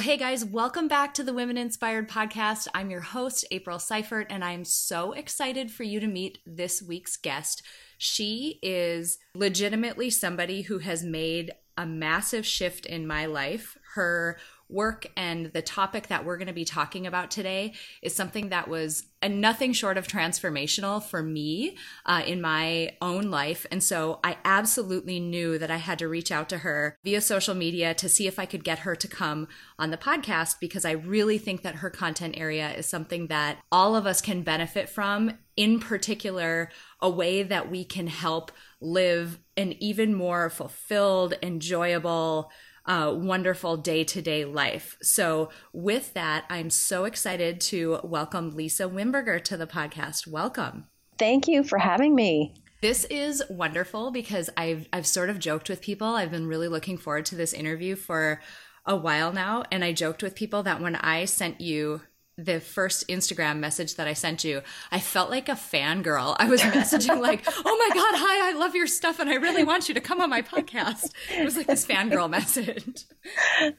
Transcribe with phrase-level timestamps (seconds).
[0.00, 2.68] Well, hey guys, welcome back to the Women Inspired Podcast.
[2.72, 7.18] I'm your host, April Seifert, and I'm so excited for you to meet this week's
[7.18, 7.62] guest.
[7.98, 13.76] She is legitimately somebody who has made a massive shift in my life.
[13.92, 14.38] Her
[14.70, 18.68] work and the topic that we're going to be talking about today is something that
[18.68, 23.66] was nothing short of transformational for me uh, in my own life.
[23.70, 27.54] And so I absolutely knew that I had to reach out to her via social
[27.54, 29.48] media to see if I could get her to come
[29.78, 33.94] on the podcast because I really think that her content area is something that all
[33.94, 39.74] of us can benefit from, in particular, a way that we can help live an
[39.82, 42.50] even more fulfilled, enjoyable,
[42.86, 44.96] uh, wonderful day to day life.
[45.02, 50.26] So, with that, I'm so excited to welcome Lisa Wimberger to the podcast.
[50.26, 50.86] Welcome.
[51.18, 52.54] Thank you for having me.
[52.80, 56.08] This is wonderful because I've I've sort of joked with people.
[56.08, 58.40] I've been really looking forward to this interview for
[58.86, 62.00] a while now, and I joked with people that when I sent you
[62.44, 66.36] the first Instagram message that I sent you, I felt like a fangirl.
[66.38, 69.64] I was messaging like, "Oh my god, hi, I love your stuff and I really
[69.64, 73.04] want you to come on my podcast." It was like this fangirl message.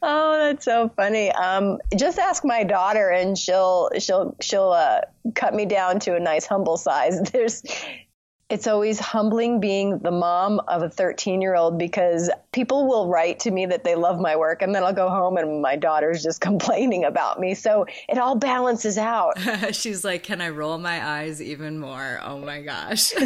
[0.01, 1.31] Oh, that's so funny.
[1.31, 5.01] Um, just ask my daughter and she'll she'll she'll uh,
[5.35, 7.21] cut me down to a nice humble size.
[7.31, 7.63] There's
[8.51, 13.39] it's always humbling being the mom of a 13 year old because people will write
[13.39, 16.21] to me that they love my work and then I'll go home and my daughter's
[16.21, 17.55] just complaining about me.
[17.55, 19.39] So it all balances out.
[19.71, 22.19] She's like, Can I roll my eyes even more?
[22.21, 23.13] Oh my gosh.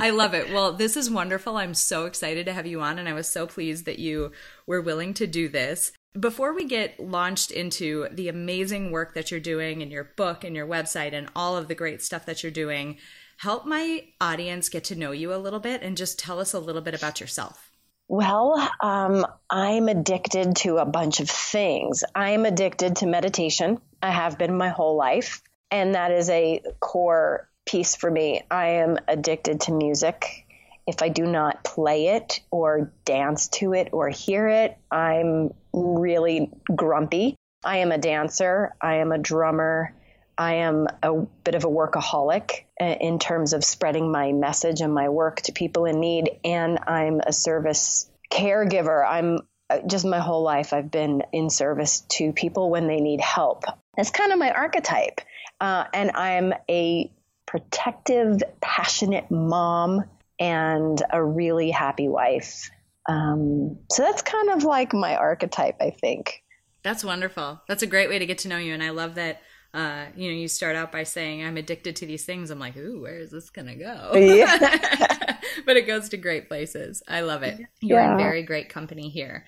[0.00, 0.50] I love it.
[0.50, 1.58] Well, this is wonderful.
[1.58, 4.32] I'm so excited to have you on and I was so pleased that you
[4.66, 5.92] were willing to do this.
[6.18, 10.56] Before we get launched into the amazing work that you're doing and your book and
[10.56, 12.96] your website and all of the great stuff that you're doing,
[13.38, 16.58] help my audience get to know you a little bit and just tell us a
[16.58, 17.70] little bit about yourself.
[18.08, 22.02] Well, um, I'm addicted to a bunch of things.
[22.14, 23.80] I'm addicted to meditation.
[24.02, 28.42] I have been my whole life, and that is a core piece for me.
[28.50, 30.46] I am addicted to music.
[30.86, 36.50] If I do not play it or dance to it or hear it, I'm really
[36.74, 37.36] grumpy.
[37.62, 38.74] I am a dancer.
[38.80, 39.94] I am a drummer.
[40.38, 44.94] I am a bit of a workaholic uh, in terms of spreading my message and
[44.94, 46.30] my work to people in need.
[46.44, 49.04] And I'm a service caregiver.
[49.04, 53.20] I'm uh, just my whole life, I've been in service to people when they need
[53.20, 53.64] help.
[53.96, 55.20] That's kind of my archetype.
[55.60, 57.10] Uh, and I'm a
[57.46, 60.04] protective, passionate mom
[60.38, 62.70] and a really happy wife.
[63.08, 66.44] Um, so that's kind of like my archetype, I think.
[66.82, 67.60] That's wonderful.
[67.66, 68.72] That's a great way to get to know you.
[68.72, 69.42] And I love that
[69.74, 72.50] uh, you know, you start out by saying, I'm addicted to these things.
[72.50, 74.12] I'm like, ooh, where is this going to go?
[74.38, 75.36] Yeah.
[75.66, 77.02] but it goes to great places.
[77.08, 77.60] I love it.
[77.80, 78.12] You're yeah.
[78.12, 79.46] in very great company here.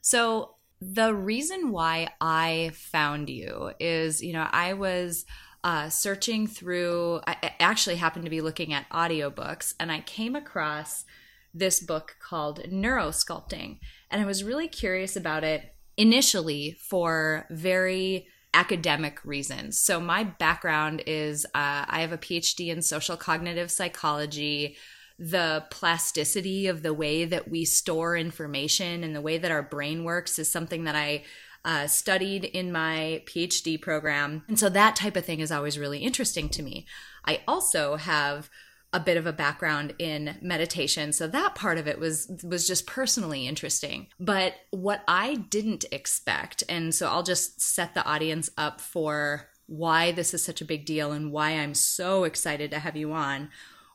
[0.00, 5.24] So, the reason why I found you is, you know, I was
[5.64, 11.06] uh, searching through, I actually happened to be looking at audiobooks, and I came across
[11.54, 13.78] this book called Neurosculpting.
[14.10, 19.78] And I was really curious about it initially for very academic reasons.
[19.78, 24.76] So, my background is uh, I have a PhD in social cognitive psychology.
[25.18, 30.04] The plasticity of the way that we store information and the way that our brain
[30.04, 31.24] works is something that I
[31.64, 34.42] uh, studied in my PhD program.
[34.48, 36.86] And so, that type of thing is always really interesting to me.
[37.26, 38.48] I also have
[38.92, 41.12] a bit of a background in meditation.
[41.12, 44.06] So that part of it was was just personally interesting.
[44.18, 44.54] But
[44.86, 50.32] what i didn't expect and so i'll just set the audience up for why this
[50.32, 53.48] is such a big deal and why i'm so excited to have you on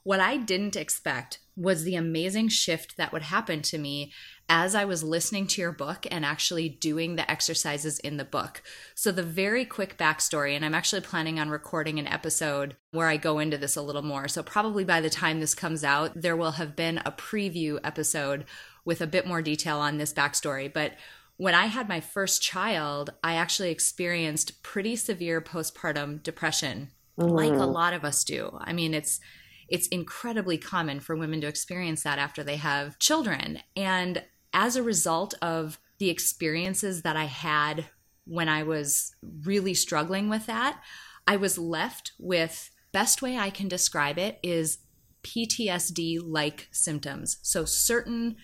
[0.03, 4.11] what i didn't expect was the amazing shift that would happen to me
[4.53, 8.62] as I was listening to your book and actually doing the exercises in the book.
[8.95, 13.15] So, the very quick backstory, and I'm actually planning on recording an episode where I
[13.15, 14.27] go into this a little more.
[14.27, 18.44] So, probably by the time this comes out, there will have been a preview episode
[18.83, 20.71] with a bit more detail on this backstory.
[20.71, 20.95] But
[21.38, 27.31] when I had my first child, I actually experienced pretty severe postpartum depression, mm.
[27.31, 27.74] like a mm.
[27.74, 28.59] lot of us do.
[28.59, 29.21] I mean, it's
[29.69, 33.59] it's incredibly common for women to experience that after they have children.
[33.77, 34.21] And
[34.53, 37.86] as a result of the experiences that I had
[38.25, 40.81] when I was really struggling with that,
[41.27, 44.80] I was left with best way I can describe it is
[45.24, 47.38] PTSD like symptoms.
[47.42, 48.38] So, certain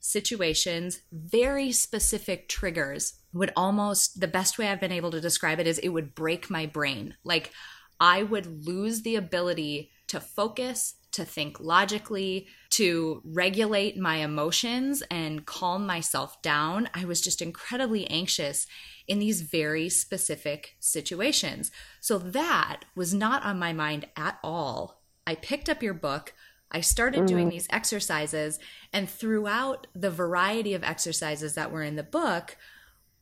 [0.00, 5.66] situations, very specific triggers would almost, the best way I've been able to describe it
[5.66, 7.14] is it would break my brain.
[7.24, 7.52] Like,
[8.00, 15.46] I would lose the ability to focus, to think logically, to regulate my emotions and
[15.46, 16.88] calm myself down.
[16.92, 18.66] I was just incredibly anxious
[19.06, 21.70] in these very specific situations.
[22.00, 25.02] So that was not on my mind at all.
[25.26, 26.34] I picked up your book.
[26.70, 27.26] I started mm-hmm.
[27.26, 28.58] doing these exercises,
[28.92, 32.56] and throughout the variety of exercises that were in the book,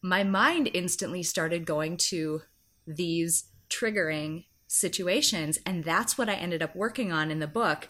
[0.01, 2.41] my mind instantly started going to
[2.87, 5.59] these triggering situations.
[5.67, 7.89] And that's what I ended up working on in the book.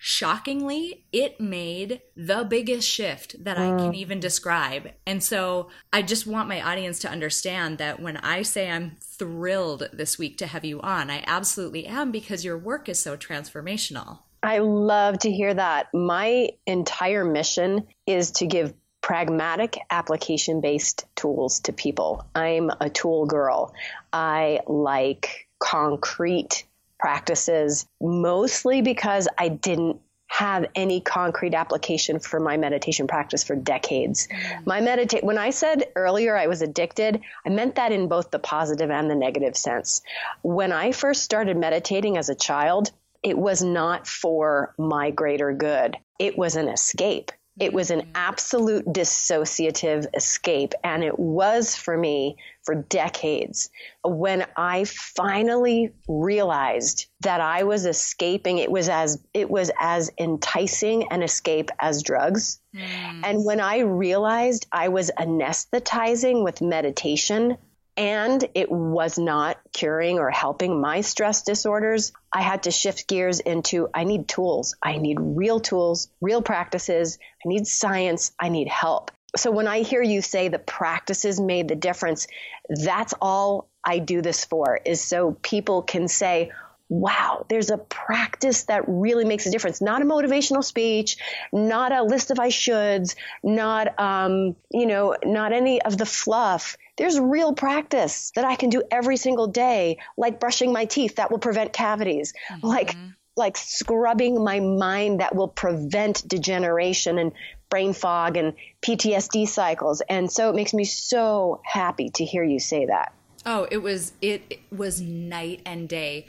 [0.00, 4.92] Shockingly, it made the biggest shift that I can even describe.
[5.04, 9.88] And so I just want my audience to understand that when I say I'm thrilled
[9.92, 14.20] this week to have you on, I absolutely am because your work is so transformational.
[14.40, 15.88] I love to hear that.
[15.92, 22.24] My entire mission is to give pragmatic application based tools to people.
[22.36, 23.74] I'm a tool girl.
[24.12, 26.64] I like concrete
[26.98, 34.28] practices, mostly because I didn't have any concrete application for my meditation practice for decades.
[34.28, 34.66] Mm.
[34.66, 38.38] My meditate when I said earlier I was addicted, I meant that in both the
[38.38, 40.02] positive and the negative sense.
[40.42, 45.96] When I first started meditating as a child, it was not for my greater good.
[46.18, 47.32] It was an escape.
[47.60, 50.74] It was an absolute dissociative escape.
[50.84, 53.70] And it was for me for decades.
[54.04, 61.10] When I finally realized that I was escaping, it was as, it was as enticing
[61.10, 62.60] an escape as drugs.
[62.74, 63.22] Mm.
[63.24, 67.56] And when I realized I was anesthetizing with meditation,
[67.98, 73.40] and it was not curing or helping my stress disorders, I had to shift gears
[73.40, 74.76] into I need tools.
[74.80, 77.18] I need real tools, real practices.
[77.44, 78.30] I need science.
[78.38, 79.10] I need help.
[79.36, 82.28] So when I hear you say the practices made the difference,
[82.68, 86.52] that's all I do this for is so people can say,
[86.88, 89.80] wow, there's a practice that really makes a difference.
[89.80, 91.16] Not a motivational speech,
[91.52, 96.76] not a list of I shoulds, not, um, you know, not any of the fluff
[96.98, 101.30] there's real practice that I can do every single day, like brushing my teeth that
[101.30, 102.66] will prevent cavities, mm-hmm.
[102.66, 102.96] like
[103.36, 107.30] like scrubbing my mind that will prevent degeneration and
[107.70, 110.02] brain fog and PTSD cycles.
[110.08, 113.12] And so it makes me so happy to hear you say that.
[113.46, 116.26] Oh, it was it, it was night and day.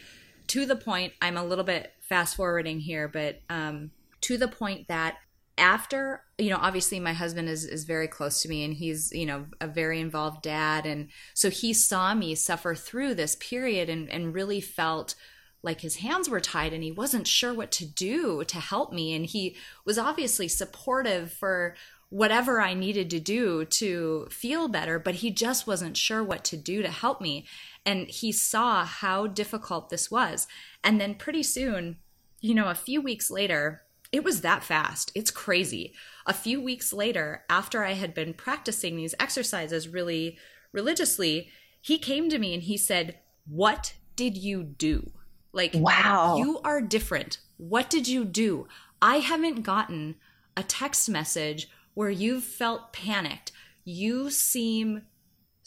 [0.49, 3.91] To the point, I'm a little bit fast forwarding here, but um,
[4.21, 5.17] to the point that
[5.59, 9.25] after you know obviously my husband is is very close to me and he's you
[9.25, 10.85] know a very involved dad.
[10.85, 15.15] And so he saw me suffer through this period and and really felt
[15.61, 19.13] like his hands were tied and he wasn't sure what to do to help me.
[19.13, 19.55] And he
[19.85, 21.75] was obviously supportive for
[22.09, 26.57] whatever I needed to do to feel better but he just wasn't sure what to
[26.57, 27.45] do to help me
[27.85, 30.47] and he saw how difficult this was
[30.83, 31.97] and then pretty soon
[32.41, 35.11] you know a few weeks later it was that fast.
[35.13, 35.93] It's crazy.
[36.25, 40.37] A few weeks later, after I had been practicing these exercises really
[40.71, 41.49] religiously,
[41.81, 45.11] he came to me and he said, What did you do?
[45.51, 47.39] Like, wow, you are different.
[47.57, 48.67] What did you do?
[49.01, 50.15] I haven't gotten
[50.57, 53.51] a text message where you've felt panicked.
[53.83, 55.03] You seem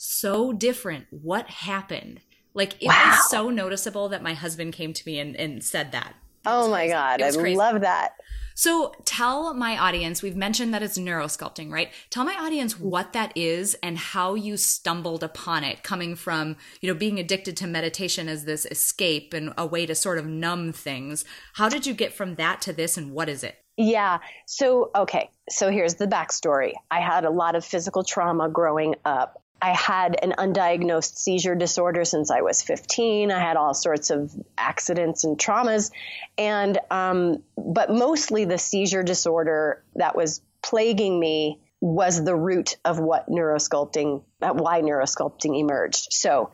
[0.02, 1.06] so different.
[1.10, 2.20] What happened?
[2.54, 3.10] Like, it wow.
[3.10, 6.14] was so noticeable that my husband came to me and, and said that.
[6.44, 7.22] Oh my God.
[7.22, 7.56] I crazy.
[7.56, 8.14] love that.
[8.54, 11.90] So tell my audience, we've mentioned that it's neurosculpting, right?
[12.10, 12.80] Tell my audience mm.
[12.80, 17.56] what that is and how you stumbled upon it, coming from, you know, being addicted
[17.58, 21.24] to meditation as this escape and a way to sort of numb things.
[21.54, 23.56] How did you get from that to this and what is it?
[23.76, 24.18] Yeah.
[24.46, 25.30] So, okay.
[25.48, 26.72] So here's the backstory.
[26.90, 29.41] I had a lot of physical trauma growing up.
[29.62, 33.30] I had an undiagnosed seizure disorder since I was 15.
[33.30, 35.92] I had all sorts of accidents and traumas,
[36.36, 42.98] and um, but mostly the seizure disorder that was plaguing me was the root of
[42.98, 46.08] what neurosculpting, why neurosculpting emerged.
[46.12, 46.50] So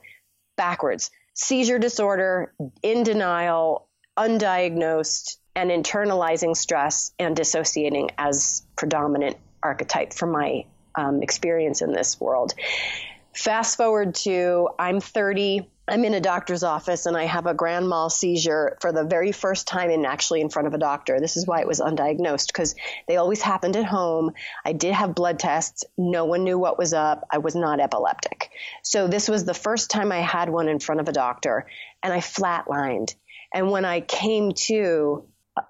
[0.59, 3.89] backwards, seizure disorder, in denial,
[4.19, 10.65] undiagnosed, and internalizing stress and dissociating as predominant archetype for my
[10.99, 12.55] um, experience in this world.
[13.35, 15.71] Fast forward to I'm 30.
[15.87, 19.33] I'm in a doctor's office and I have a grand mal seizure for the very
[19.33, 21.21] first time and actually in front of a doctor.
[21.21, 22.75] This is why it was undiagnosed because
[23.07, 24.33] they always happened at home.
[24.65, 25.85] I did have blood tests.
[25.97, 27.27] No one knew what was up.
[27.31, 28.51] I was not epileptic.
[28.83, 31.67] So this was the first time I had one in front of a doctor
[32.03, 33.15] and I flatlined.
[33.55, 35.25] And when I came to,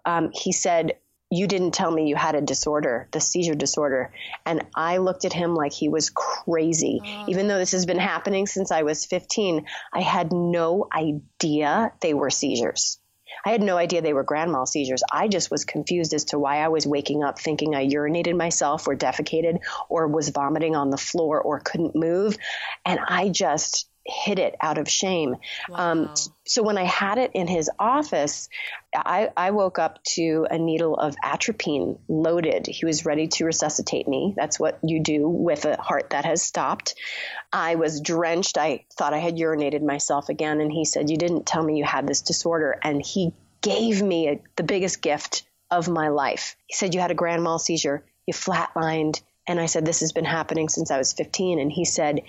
[0.05, 0.97] um, he said,
[1.31, 4.11] you didn't tell me you had a disorder, the seizure disorder.
[4.47, 7.01] And I looked at him like he was crazy.
[7.05, 7.25] Oh.
[7.29, 12.15] Even though this has been happening since I was 15, I had no idea they
[12.15, 12.99] were seizures.
[13.45, 15.03] I had no idea they were grand mal seizures.
[15.13, 18.89] I just was confused as to why I was waking up thinking I urinated myself
[18.89, 22.37] or defecated or was vomiting on the floor or couldn't move.
[22.87, 25.37] And I just hid it out of shame.
[25.73, 26.09] Um, wow.
[26.09, 26.15] Um,
[26.47, 28.49] so when I had it in his office,
[28.95, 32.67] I, I, woke up to a needle of atropine loaded.
[32.67, 34.33] He was ready to resuscitate me.
[34.35, 36.95] That's what you do with a heart that has stopped.
[37.53, 38.57] I was drenched.
[38.57, 40.61] I thought I had urinated myself again.
[40.63, 42.79] And he said, You didn't tell me you had this disorder.
[42.83, 46.57] And he gave me a, the biggest gift of my life.
[46.67, 49.21] He said, You had a grand mal seizure, you flatlined.
[49.47, 51.59] And I said, This has been happening since I was 15.
[51.61, 52.23] And he said,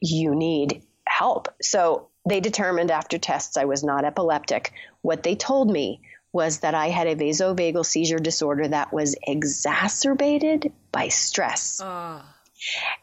[0.00, 1.48] You need help.
[1.62, 4.72] So they determined after tests I was not epileptic.
[5.02, 6.00] What they told me
[6.32, 11.80] was that I had a vasovagal seizure disorder that was exacerbated by stress.
[11.80, 12.22] Uh.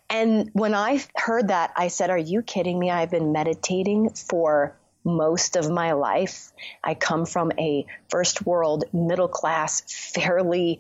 [0.10, 2.90] And when I heard that, I said, Are you kidding me?
[2.90, 6.52] I've been meditating for most of my life.
[6.84, 9.82] I come from a first world, middle class,
[10.14, 10.80] fairly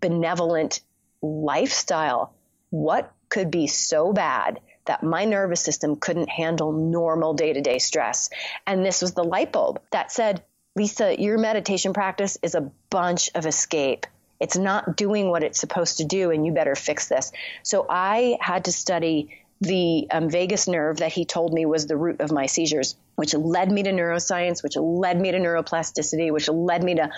[0.00, 0.80] benevolent
[1.22, 2.34] lifestyle.
[2.70, 7.78] What could be so bad that my nervous system couldn't handle normal day to day
[7.78, 8.30] stress.
[8.66, 10.42] And this was the light bulb that said,
[10.76, 14.06] Lisa, your meditation practice is a bunch of escape.
[14.40, 17.30] It's not doing what it's supposed to do, and you better fix this.
[17.62, 21.96] So I had to study the um, vagus nerve that he told me was the
[21.96, 26.48] root of my seizures, which led me to neuroscience, which led me to neuroplasticity, which
[26.48, 27.10] led me to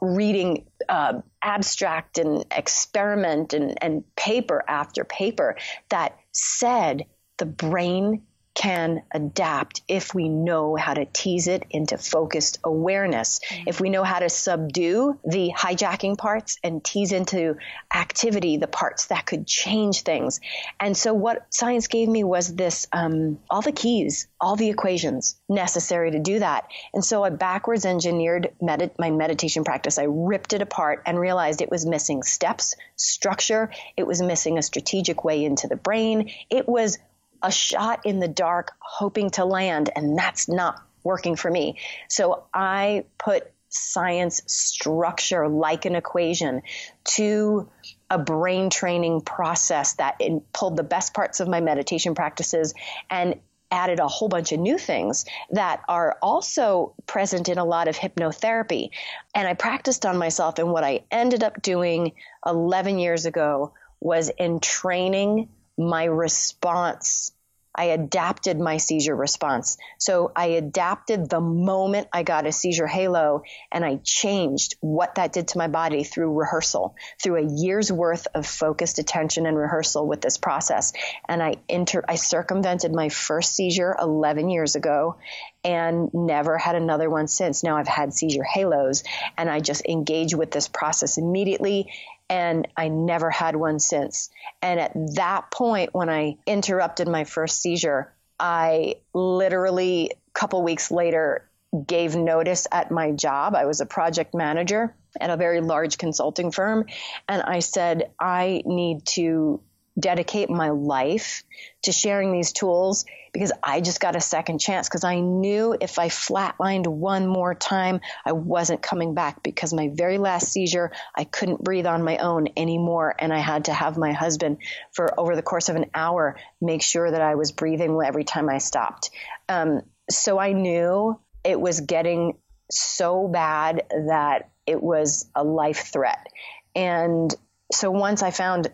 [0.00, 5.56] reading uh, abstract and experiment and, and paper after paper
[5.88, 7.04] that said
[7.38, 8.22] the brain
[8.54, 13.38] can adapt if we know how to tease it into focused awareness.
[13.38, 13.68] Mm-hmm.
[13.68, 17.56] If we know how to subdue the hijacking parts and tease into
[17.94, 20.40] activity the parts that could change things.
[20.80, 25.36] And so, what science gave me was this um, all the keys, all the equations
[25.48, 26.66] necessary to do that.
[26.92, 29.98] And so, I backwards engineered my meditation practice.
[29.98, 34.62] I ripped it apart and realized it was missing steps, structure, it was missing a
[34.62, 36.30] strategic way into the brain.
[36.50, 36.98] It was
[37.42, 41.78] a shot in the dark hoping to land, and that's not working for me.
[42.08, 46.62] So I put science structure like an equation
[47.04, 47.68] to
[48.10, 50.20] a brain training process that
[50.52, 52.74] pulled the best parts of my meditation practices
[53.08, 53.36] and
[53.70, 57.96] added a whole bunch of new things that are also present in a lot of
[57.96, 58.90] hypnotherapy.
[59.32, 60.58] And I practiced on myself.
[60.58, 62.12] And what I ended up doing
[62.44, 65.48] 11 years ago was in training
[65.80, 67.32] my response.
[67.72, 69.78] I adapted my seizure response.
[69.98, 75.32] So I adapted the moment I got a seizure halo and I changed what that
[75.32, 80.06] did to my body through rehearsal, through a year's worth of focused attention and rehearsal
[80.06, 80.92] with this process.
[81.28, 85.16] And I inter- I circumvented my first seizure 11 years ago
[85.62, 87.62] and never had another one since.
[87.62, 89.04] Now I've had seizure halos
[89.38, 91.92] and I just engage with this process immediately
[92.30, 94.30] and I never had one since.
[94.62, 100.92] And at that point, when I interrupted my first seizure, I literally, a couple weeks
[100.92, 101.48] later,
[101.86, 103.54] gave notice at my job.
[103.54, 106.86] I was a project manager at a very large consulting firm.
[107.28, 109.60] And I said, I need to
[110.00, 111.44] dedicate my life
[111.82, 115.98] to sharing these tools because I just got a second chance because I knew if
[115.98, 121.24] I flatlined one more time, I wasn't coming back because my very last seizure, I
[121.24, 123.14] couldn't breathe on my own anymore.
[123.18, 124.58] And I had to have my husband
[124.92, 128.48] for over the course of an hour make sure that I was breathing every time
[128.48, 129.10] I stopped.
[129.48, 132.36] Um, so I knew it was getting
[132.70, 136.26] so bad that it was a life threat.
[136.74, 137.34] And
[137.72, 138.70] so once I found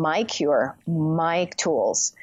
[0.00, 2.14] my cure, my tools,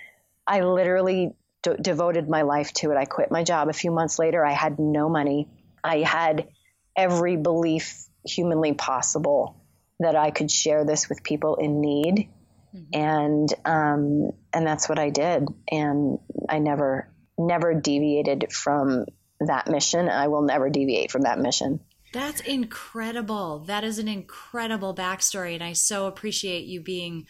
[0.46, 2.98] I literally d- devoted my life to it.
[2.98, 4.46] I quit my job a few months later.
[4.46, 5.48] I had no money.
[5.84, 6.50] I had
[6.96, 9.58] every belief humanly possible
[10.00, 12.30] that I could share this with people in need.
[12.76, 13.00] Mm-hmm.
[13.00, 15.48] And um, and that's what I did.
[15.70, 19.06] And I never never deviated from
[19.40, 20.10] that mission.
[20.10, 21.80] I will never deviate from that mission.
[22.14, 23.60] That's incredible.
[23.60, 25.54] That is an incredible backstory.
[25.54, 27.26] And I so appreciate you being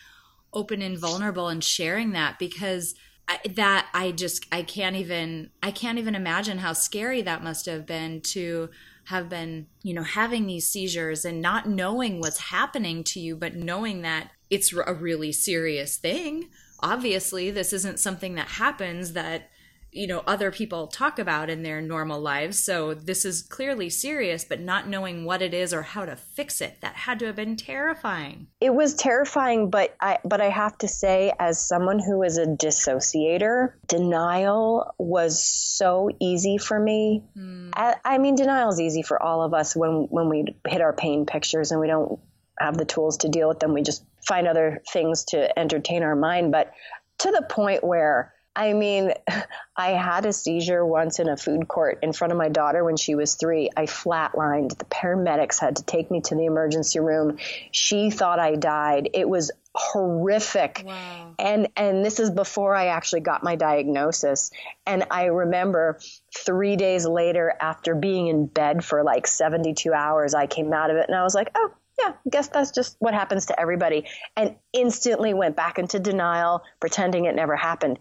[0.53, 2.95] open and vulnerable and sharing that because
[3.27, 7.65] I, that I just I can't even I can't even imagine how scary that must
[7.65, 8.69] have been to
[9.05, 13.55] have been you know having these seizures and not knowing what's happening to you but
[13.55, 16.49] knowing that it's a really serious thing.
[16.81, 19.49] Obviously this isn't something that happens that
[19.91, 22.63] you know other people talk about in their normal lives.
[22.63, 26.61] So this is clearly serious but not knowing what it is or how to fix
[26.61, 28.47] it that had to have been terrifying.
[28.59, 32.45] It was terrifying but i but i have to say as someone who is a
[32.45, 37.23] dissociator denial was so easy for me.
[37.37, 37.71] Mm.
[37.73, 40.93] I, I mean denial is easy for all of us when when we hit our
[40.93, 42.19] pain pictures and we don't
[42.59, 43.73] have the tools to deal with them.
[43.73, 46.51] We just find other things to entertain our mind.
[46.51, 46.71] But
[47.19, 49.13] to the point where I mean,
[49.75, 52.97] I had a seizure once in a food court in front of my daughter when
[52.97, 53.69] she was three.
[53.75, 54.77] I flatlined.
[54.77, 57.37] The paramedics had to take me to the emergency room.
[57.71, 59.09] She thought I died.
[59.13, 60.83] It was horrific.
[60.85, 61.33] Wow.
[61.39, 64.51] And and this is before I actually got my diagnosis.
[64.85, 65.99] And I remember
[66.37, 70.97] 3 days later after being in bed for like 72 hours, I came out of
[70.97, 74.05] it and I was like, "Oh, yeah, I guess that's just what happens to everybody.
[74.35, 77.97] And instantly went back into denial, pretending it never happened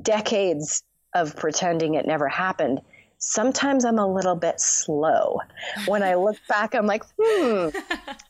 [0.00, 0.82] decades
[1.14, 2.80] of pretending it never happened,
[3.18, 5.40] sometimes I'm a little bit slow.
[5.86, 7.68] When I look back, I'm like, hmm,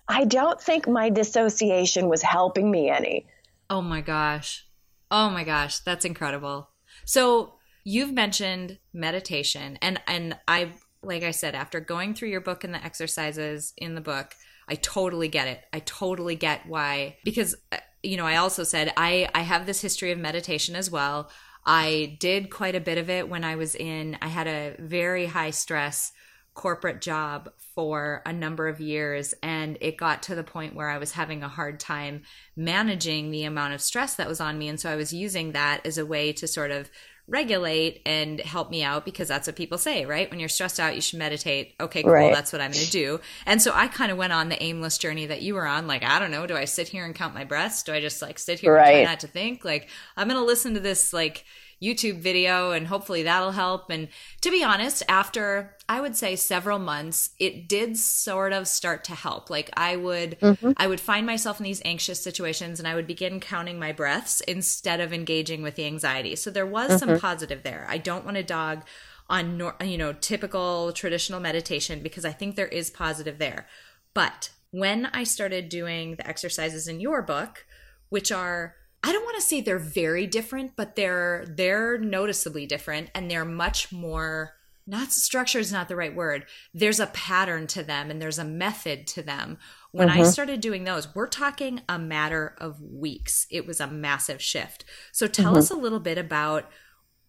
[0.09, 3.27] I don't think my dissociation was helping me any.
[3.69, 4.67] Oh my gosh.
[5.11, 5.81] Oh my gosh.
[5.81, 6.71] That's incredible.
[7.05, 7.55] So
[7.85, 12.75] you've mentioned meditation and, and I, like I said, after going through your book and
[12.75, 14.35] the exercises in the book,
[14.69, 15.63] I totally get it.
[15.73, 19.83] I totally get why, because, uh, you know, I also said I, I have this
[19.83, 21.31] history of meditation as well.
[21.67, 25.27] I did quite a bit of it when I was in, I had a very
[25.27, 26.13] high stress
[26.55, 30.99] corporate job for a number of years and it got to the point where I
[30.99, 32.23] was having a hard time
[32.55, 35.85] managing the amount of stress that was on me and so I was using that
[35.85, 36.91] as a way to sort of
[37.27, 40.31] regulate and help me out because that's what people say, right?
[40.31, 41.75] When you're stressed out, you should meditate.
[41.81, 42.13] Okay, cool.
[42.13, 42.33] Right.
[42.33, 43.21] That's what I'm going to do.
[43.47, 45.87] And so I kind of went on the aimless journey that you were on.
[45.87, 46.47] Like, I don't know.
[46.47, 47.83] Do I sit here and count my breaths?
[47.83, 48.89] Do I just like sit here right.
[48.89, 49.65] and try not to think?
[49.65, 51.45] Like, I'm going to listen to this, like,
[51.85, 53.91] YouTube video and hopefully that'll help.
[53.91, 54.09] And
[54.41, 59.15] to be honest, after I would say several months, it did sort of start to
[59.15, 59.51] help.
[59.51, 60.73] Like I would mm-hmm.
[60.77, 64.41] I would find myself in these anxious situations and I would begin counting my breaths
[64.43, 66.37] instead of engaging with the anxiety.
[66.37, 67.11] So there was mm-hmm.
[67.11, 67.87] some positive there.
[67.89, 68.85] I don't want to dog
[69.29, 73.67] on you know typical traditional meditation because I think there is positive there.
[74.15, 77.65] But when I started doing the exercises in your book,
[78.09, 78.75] which are
[79.07, 83.45] I don't want to say they're very different, but they're they're noticeably different and they're
[83.45, 84.55] much more
[84.87, 86.47] not structure is not the right word.
[86.73, 89.59] There's a pattern to them and there's a method to them.
[89.93, 90.21] When mm-hmm.
[90.21, 93.47] I started doing those, we're talking a matter of weeks.
[93.51, 94.85] It was a massive shift.
[95.13, 95.59] So tell mm-hmm.
[95.59, 96.71] us a little bit about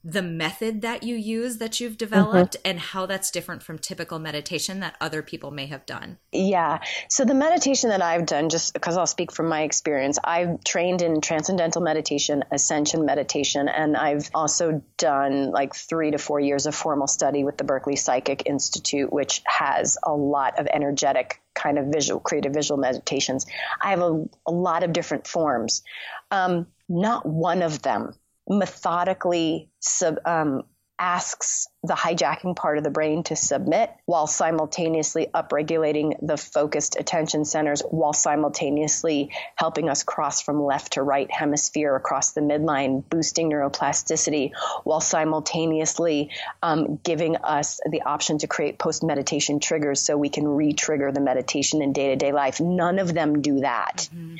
[0.07, 2.69] the method that you use that you've developed mm-hmm.
[2.69, 6.19] and how that's different from typical meditation that other people may have done.
[6.31, 6.79] Yeah.
[7.09, 11.01] So the meditation that I've done, just because I'll speak from my experience, I've trained
[11.01, 16.75] in transcendental meditation, ascension meditation, and I've also done like three to four years of
[16.75, 21.87] formal study with the Berkeley Psychic Institute, which has a lot of energetic kind of
[21.87, 23.47] visual, creative visual meditations.
[23.81, 25.81] I have a, a lot of different forms.
[26.29, 28.13] Um, not one of them
[28.47, 30.63] methodically sub, um,
[30.97, 37.43] asks the hijacking part of the brain to submit while simultaneously upregulating the focused attention
[37.43, 43.51] centers while simultaneously helping us cross from left to right hemisphere across the midline boosting
[43.51, 44.51] neuroplasticity
[44.83, 46.29] while simultaneously
[46.63, 51.19] um, giving us the option to create post meditation triggers so we can re-trigger the
[51.19, 54.37] meditation in day-to-day life none of them do that mm-hmm.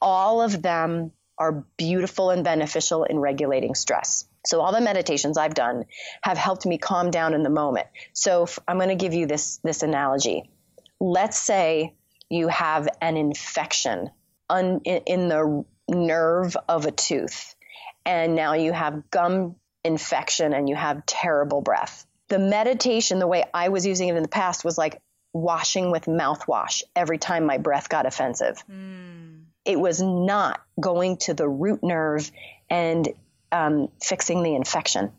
[0.00, 4.26] all of them are beautiful and beneficial in regulating stress.
[4.46, 5.84] So all the meditations I've done
[6.22, 7.88] have helped me calm down in the moment.
[8.12, 10.50] So I'm going to give you this this analogy.
[11.00, 11.94] Let's say
[12.30, 14.10] you have an infection
[14.48, 17.54] un, in, in the nerve of a tooth
[18.04, 22.06] and now you have gum infection and you have terrible breath.
[22.28, 25.00] The meditation, the way I was using it in the past was like
[25.32, 28.64] washing with mouthwash every time my breath got offensive.
[28.70, 32.30] Mm it was not going to the root nerve
[32.70, 33.08] and
[33.52, 35.12] um, fixing the infection.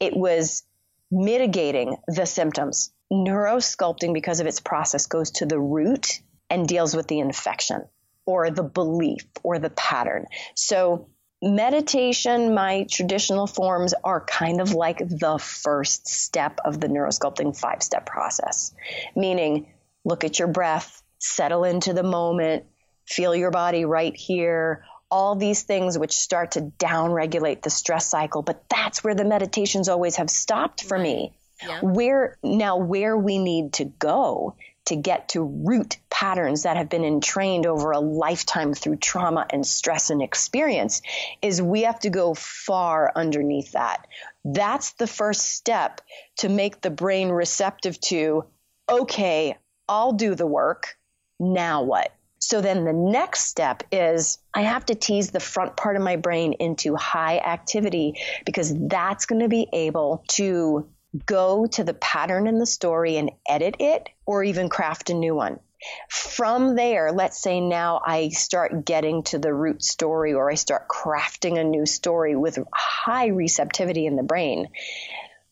[0.00, 0.64] It was
[1.10, 2.90] mitigating the symptoms.
[3.12, 7.84] Neurosculpting, because of its process, goes to the root and deals with the infection
[8.26, 10.26] or the belief or the pattern.
[10.54, 11.08] So,
[11.42, 17.82] meditation, my traditional forms are kind of like the first step of the neurosculpting five
[17.82, 18.74] step process,
[19.14, 19.68] meaning
[20.04, 22.64] look at your breath, settle into the moment,
[23.08, 28.42] feel your body right here, all these things which start to downregulate the stress cycle.
[28.42, 31.32] But that's where the meditations always have stopped for me.
[31.62, 31.80] Yeah.
[31.80, 37.04] Where now where we need to go to get to root patterns that have been
[37.04, 41.02] entrained over a lifetime through trauma and stress and experience
[41.42, 44.06] is we have to go far underneath that.
[44.44, 46.00] That's the first step
[46.38, 48.44] to make the brain receptive to,
[48.88, 49.56] okay,
[49.88, 50.96] I'll do the work.
[51.38, 52.12] Now what?
[52.48, 56.16] So then the next step is I have to tease the front part of my
[56.16, 58.14] brain into high activity
[58.46, 60.88] because that's going to be able to
[61.26, 65.34] go to the pattern in the story and edit it or even craft a new
[65.34, 65.60] one.
[66.08, 70.88] From there, let's say now I start getting to the root story or I start
[70.88, 74.68] crafting a new story with high receptivity in the brain.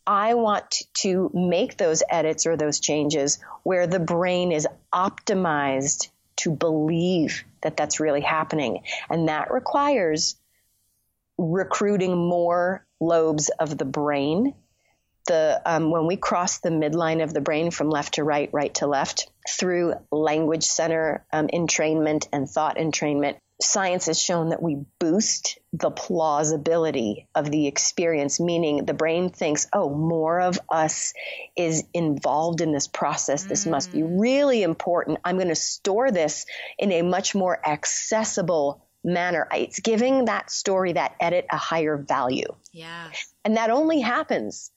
[0.07, 6.51] I want to make those edits or those changes where the brain is optimized to
[6.51, 8.83] believe that that's really happening.
[9.11, 10.37] And that requires
[11.39, 14.55] recruiting more lobes of the brain.
[15.27, 18.73] The, um, when we cross the midline of the brain from left to right, right
[18.75, 24.85] to left, through language center um, entrainment and thought entrainment, science has shown that we
[24.99, 31.15] boost the plausibility of the experience, meaning the brain thinks, oh, more of us
[31.57, 33.45] is involved in this process.
[33.45, 33.71] This mm.
[33.71, 34.21] must be mm.
[34.21, 35.19] really important.
[35.25, 36.45] I'm going to store this
[36.79, 39.49] in a much more accessible manner.
[39.53, 42.55] It's giving that story, that edit, a higher value.
[42.73, 43.11] Yeah.
[43.45, 44.71] And that only happens,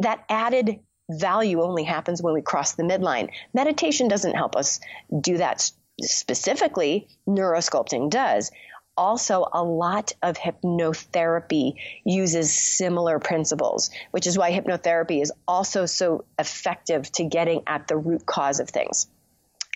[0.00, 0.80] that added
[1.10, 3.30] value only happens when we cross the midline.
[3.54, 4.78] Meditation doesn't help us
[5.20, 8.50] do that specifically neurosculpting does.
[8.96, 16.24] Also, a lot of hypnotherapy uses similar principles, which is why hypnotherapy is also so
[16.38, 19.06] effective to getting at the root cause of things.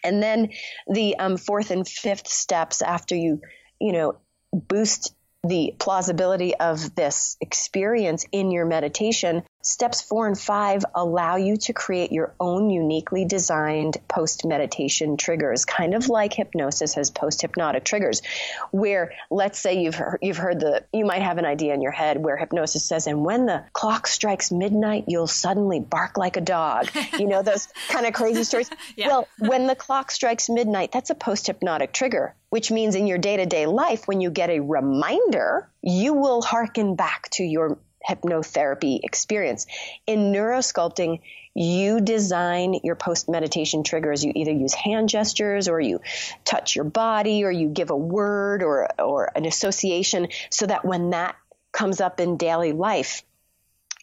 [0.03, 0.51] And then
[0.89, 3.41] the um, fourth and fifth steps after you,
[3.81, 4.17] you know,
[4.53, 11.57] boost the plausibility of this experience in your meditation, steps four and five allow you
[11.57, 17.43] to create your own uniquely designed post meditation triggers, kind of like hypnosis has post
[17.43, 18.23] hypnotic triggers,
[18.71, 21.93] where let's say you've heard, you've heard the, you might have an idea in your
[21.93, 26.41] head where hypnosis says, and when the clock strikes midnight, you'll suddenly bark like a
[26.41, 26.89] dog.
[27.19, 28.71] You know, those kind of crazy stories.
[28.97, 29.09] yeah.
[29.09, 33.17] Well, when the clock strikes midnight, that's a post hypnotic trigger which means in your
[33.17, 37.79] day to day life, when you get a reminder, you will hearken back to your
[38.09, 39.67] hypnotherapy experience.
[40.07, 41.21] In neurosculpting,
[41.55, 44.25] you design your post meditation triggers.
[44.25, 46.01] You either use hand gestures or you
[46.45, 51.11] touch your body or you give a word or, or an association so that when
[51.11, 51.37] that
[51.73, 53.23] comes up in daily life,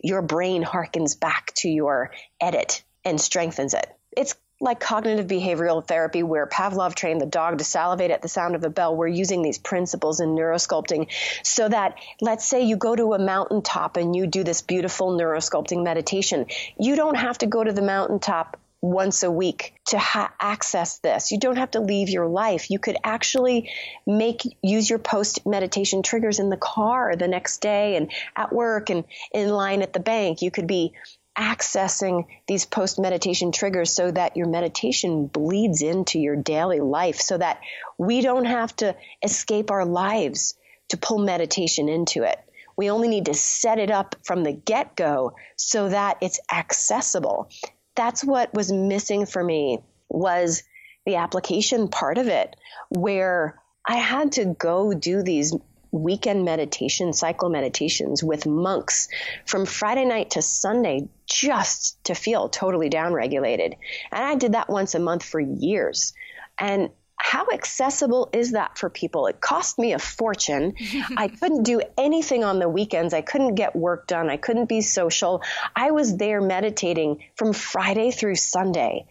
[0.01, 3.87] your brain harkens back to your edit and strengthens it.
[4.15, 8.55] It's like cognitive behavioral therapy, where Pavlov trained the dog to salivate at the sound
[8.55, 11.07] of a bell, we're using these principles in neurosculpting
[11.43, 15.83] so that, let's say you go to a mountaintop and you do this beautiful neurosculpting
[15.83, 16.47] meditation.
[16.77, 21.31] You don't have to go to the mountaintop once a week to ha- access this.
[21.31, 22.71] You don't have to leave your life.
[22.71, 23.69] You could actually
[24.07, 28.89] make use your post meditation triggers in the car the next day and at work
[28.89, 30.41] and in line at the bank.
[30.41, 30.93] You could be
[31.39, 37.37] accessing these post meditation triggers so that your meditation bleeds into your daily life so
[37.37, 37.61] that
[37.97, 40.55] we don't have to escape our lives
[40.89, 42.37] to pull meditation into it.
[42.75, 47.49] We only need to set it up from the get go so that it's accessible.
[47.95, 50.63] That's what was missing for me was
[51.05, 52.55] the application part of it
[52.89, 55.53] where I had to go do these
[55.91, 59.07] weekend meditation, cycle meditations with monks
[59.45, 63.75] from Friday night to Sunday just to feel totally downregulated.
[64.11, 66.13] And I did that once a month for years.
[66.57, 69.27] And how accessible is that for people?
[69.27, 70.75] It cost me a fortune.
[71.17, 73.13] I couldn't do anything on the weekends.
[73.13, 74.29] I couldn't get work done.
[74.29, 75.43] I couldn't be social.
[75.75, 79.05] I was there meditating from Friday through Sunday.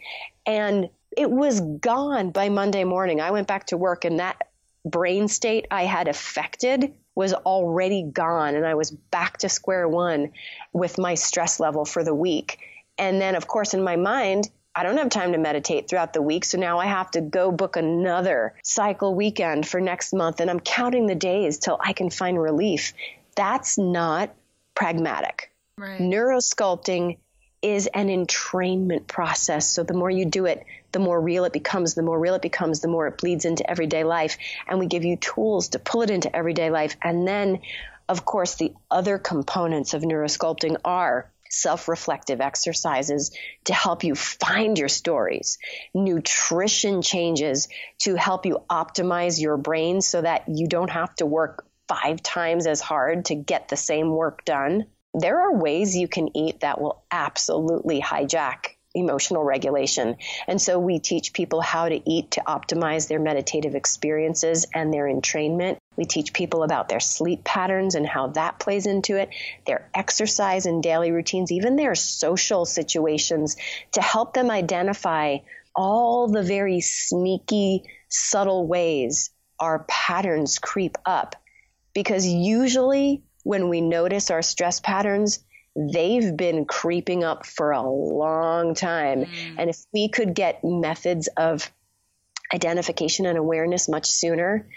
[0.47, 3.21] And it was gone by Monday morning.
[3.21, 4.48] I went back to work and that
[4.91, 10.33] brain state I had affected was already gone and I was back to square one
[10.73, 12.59] with my stress level for the week.
[12.97, 16.23] And then, of course, in my mind, I don't have time to meditate throughout the
[16.23, 16.45] week.
[16.45, 20.39] So now I have to go book another cycle weekend for next month.
[20.41, 22.93] And I'm counting the days till I can find relief.
[23.35, 24.33] That's not
[24.77, 25.51] pragmatic.
[25.77, 26.01] Right.
[26.01, 27.19] Neurosculpting
[27.63, 29.69] is an entrainment process.
[29.69, 31.95] So the more you do it, the more real it becomes.
[31.95, 34.39] The more real it becomes, the more it bleeds into everyday life.
[34.67, 36.97] And we give you tools to pull it into everyday life.
[37.03, 37.61] And then,
[38.09, 43.33] of course, the other components of neurosculpting are self reflective exercises
[43.65, 45.59] to help you find your stories,
[45.95, 47.69] nutrition changes
[48.01, 52.67] to help you optimize your brain so that you don't have to work five times
[52.67, 56.81] as hard to get the same work done there are ways you can eat that
[56.81, 60.17] will absolutely hijack emotional regulation.
[60.47, 65.05] And so we teach people how to eat to optimize their meditative experiences and their
[65.05, 65.77] entrainment.
[65.97, 69.31] We teach people about their sleep patterns and how that plays into it,
[69.67, 73.57] their exercise and daily routines, even their social situations
[73.93, 75.39] to help them identify
[75.75, 81.37] all the very sneaky, subtle ways our patterns creep up.
[81.95, 85.43] Because usually when we notice our stress patterns,
[85.75, 89.25] they've been creeping up for a long time.
[89.25, 89.55] Mm.
[89.57, 91.73] And if we could get methods of
[92.53, 94.69] identification and awareness much sooner,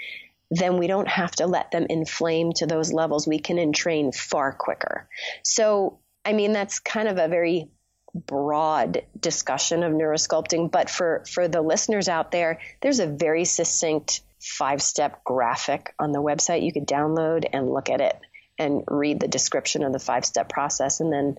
[0.51, 3.27] then we don't have to let them inflame to those levels.
[3.27, 5.09] We can entrain far quicker.
[5.43, 7.67] So, I mean, that's kind of a very
[8.15, 14.21] broad discussion of neurosculpting, but for, for the listeners out there, there's a very succinct
[14.39, 18.17] five step graphic on the website you could download and look at it
[18.61, 20.99] and read the description of the five step process.
[20.99, 21.37] And then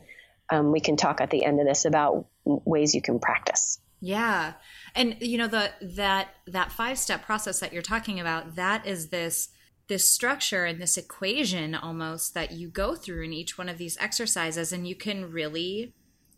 [0.50, 3.78] um, we can talk at the end of this about ways you can practice.
[4.00, 4.54] Yeah.
[4.96, 9.08] And you know the that that five step process that you're talking about that is
[9.08, 9.48] this
[9.87, 13.96] this structure and this equation almost that you go through in each one of these
[14.00, 15.94] exercises and you can really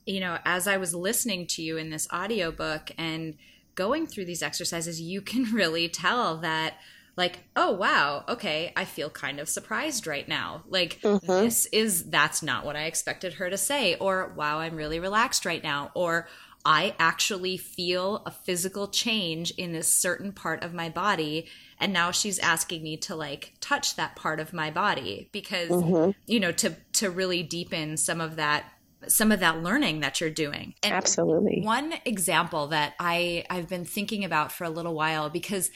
[0.07, 3.37] you know as I was listening to you in this audiobook and
[3.75, 6.75] going through these exercises you can really tell that
[7.17, 10.65] like, oh wow, okay, I feel kind of surprised right now.
[10.69, 11.27] Like mm-hmm.
[11.27, 15.45] this is that's not what I expected her to say or wow, I'm really relaxed
[15.45, 16.29] right now or
[16.65, 21.47] I actually feel a physical change in this certain part of my body
[21.79, 26.13] and now she's asking me to like touch that part of my body because mm-hmm.
[26.27, 28.65] you know to to really deepen some of that
[29.09, 30.75] some of that learning that you're doing.
[30.83, 31.61] And Absolutely.
[31.63, 35.71] One example that I I've been thinking about for a little while because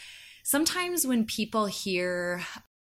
[0.48, 2.40] sometimes when people hear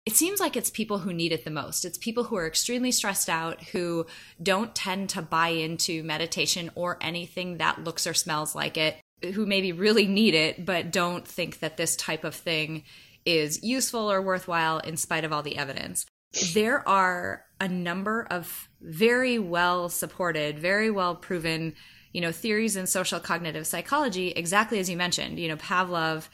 [0.05, 1.85] it seems like it's people who need it the most.
[1.85, 4.05] It's people who are extremely stressed out, who
[4.43, 8.97] don't tend to buy into meditation or anything that looks or smells like it,
[9.35, 12.83] who maybe really need it, but don't think that this type of thing
[13.25, 16.05] is useful or worthwhile in spite of all the evidence.
[16.53, 21.77] There are a number of very well supported, very well proven,
[22.13, 25.39] you know, theories in social cognitive psychology, exactly as you mentioned.
[25.39, 26.27] You know, Pavlov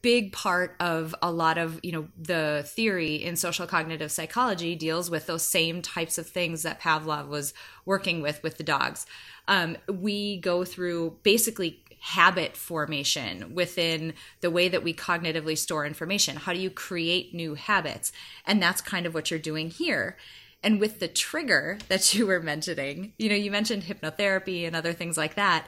[0.00, 5.10] big part of a lot of you know the theory in social cognitive psychology deals
[5.10, 7.52] with those same types of things that pavlov was
[7.84, 9.06] working with with the dogs.
[9.48, 16.36] Um, we go through basically habit formation within the way that we cognitively store information.
[16.36, 18.12] How do you create new habits?
[18.46, 20.16] And that's kind of what you're doing here.
[20.62, 24.92] And with the trigger that you were mentioning you know you mentioned hypnotherapy and other
[24.92, 25.66] things like that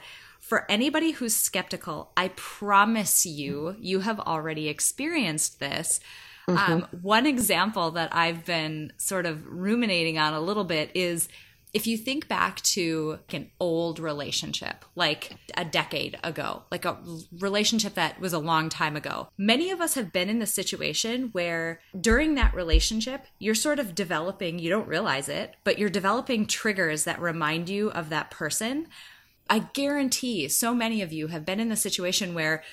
[0.51, 6.01] for anybody who's skeptical, I promise you, you have already experienced this.
[6.49, 6.73] Mm-hmm.
[6.73, 11.29] Um, one example that I've been sort of ruminating on a little bit is
[11.73, 16.97] if you think back to an old relationship, like a decade ago, like a
[17.39, 21.29] relationship that was a long time ago, many of us have been in the situation
[21.31, 26.45] where during that relationship, you're sort of developing, you don't realize it, but you're developing
[26.45, 28.87] triggers that remind you of that person
[29.49, 32.63] I guarantee so many of you have been in the situation where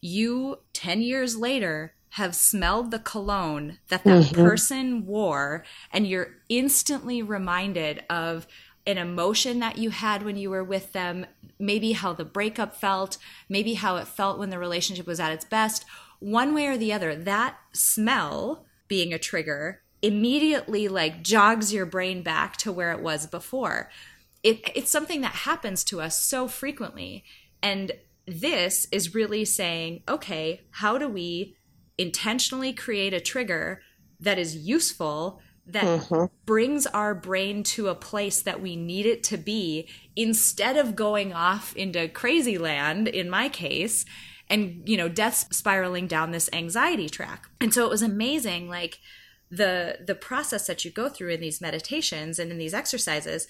[0.00, 4.42] you 10 years later have smelled the cologne that that mm-hmm.
[4.42, 8.46] person wore and you're instantly reminded of
[8.86, 11.26] an emotion that you had when you were with them,
[11.58, 15.44] maybe how the breakup felt, maybe how it felt when the relationship was at its
[15.44, 15.84] best.
[16.20, 22.22] One way or the other, that smell being a trigger immediately like jogs your brain
[22.22, 23.90] back to where it was before
[24.46, 27.24] it, it's something that happens to us so frequently.
[27.62, 27.92] And
[28.26, 31.56] this is really saying, okay, how do we
[31.98, 33.82] intentionally create a trigger
[34.20, 36.26] that is useful, that mm-hmm.
[36.44, 41.32] brings our brain to a place that we need it to be, instead of going
[41.32, 44.04] off into crazy land, in my case,
[44.48, 47.48] and, you know, death spiraling down this anxiety track.
[47.60, 49.00] And so it was amazing, like,
[49.48, 53.46] the the process that you go through in these meditations and in these exercises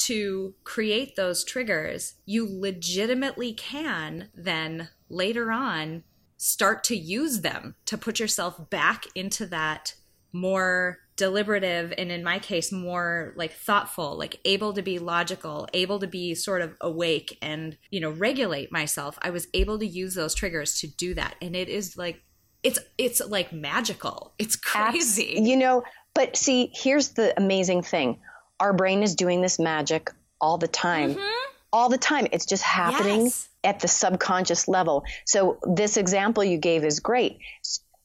[0.00, 6.04] to create those triggers, you legitimately can then later on
[6.36, 9.94] start to use them to put yourself back into that
[10.32, 15.98] more deliberative and in my case more like thoughtful like able to be logical able
[15.98, 19.18] to be sort of awake and you know regulate myself.
[19.20, 21.34] I was able to use those triggers to do that.
[21.42, 22.22] And it is like
[22.62, 24.32] it's it's like magical.
[24.38, 25.40] It's crazy.
[25.42, 25.82] You know
[26.14, 28.18] but see here's the amazing thing
[28.60, 31.14] our brain is doing this magic all the time.
[31.14, 31.52] Mm-hmm.
[31.72, 32.26] All the time.
[32.32, 33.48] It's just happening yes.
[33.62, 35.04] at the subconscious level.
[35.24, 37.38] So, this example you gave is great.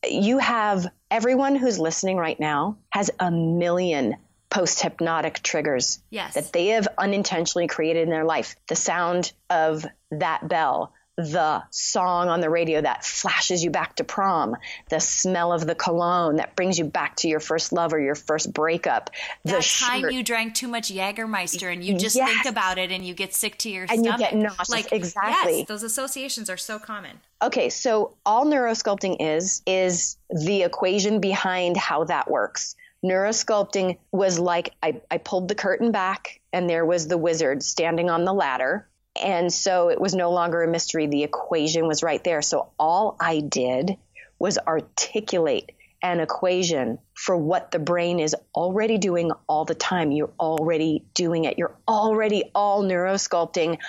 [0.07, 4.17] You have everyone who's listening right now has a million
[4.51, 6.35] post hypnotic triggers yes.
[6.35, 8.55] that they have unintentionally created in their life.
[8.69, 14.04] The sound of that bell, the song on the radio that flashes you back to
[14.04, 14.58] prom,
[14.89, 18.15] the smell of the cologne that brings you back to your first love or your
[18.15, 19.10] first breakup.
[19.45, 20.12] That time sugar.
[20.12, 22.30] you drank too much Jägermeister and you just yes.
[22.30, 24.19] think about it and you get sick to your and stomach.
[24.19, 24.69] you get nauseous.
[24.69, 25.60] Like, exactly.
[25.60, 27.19] Yes, those associations are so common.
[27.41, 32.75] Okay, so all neurosculpting is is the equation behind how that works.
[33.06, 38.10] Neurosculpting was like I, I pulled the curtain back and there was the wizard standing
[38.10, 38.88] on the ladder
[39.21, 41.08] and so it was no longer a mystery.
[41.08, 42.41] The equation was right there.
[42.41, 43.97] So all I did
[44.39, 50.12] was articulate an equation for what the brain is already doing all the time.
[50.12, 51.58] You're already doing it.
[51.58, 53.80] You're already all neurosculpting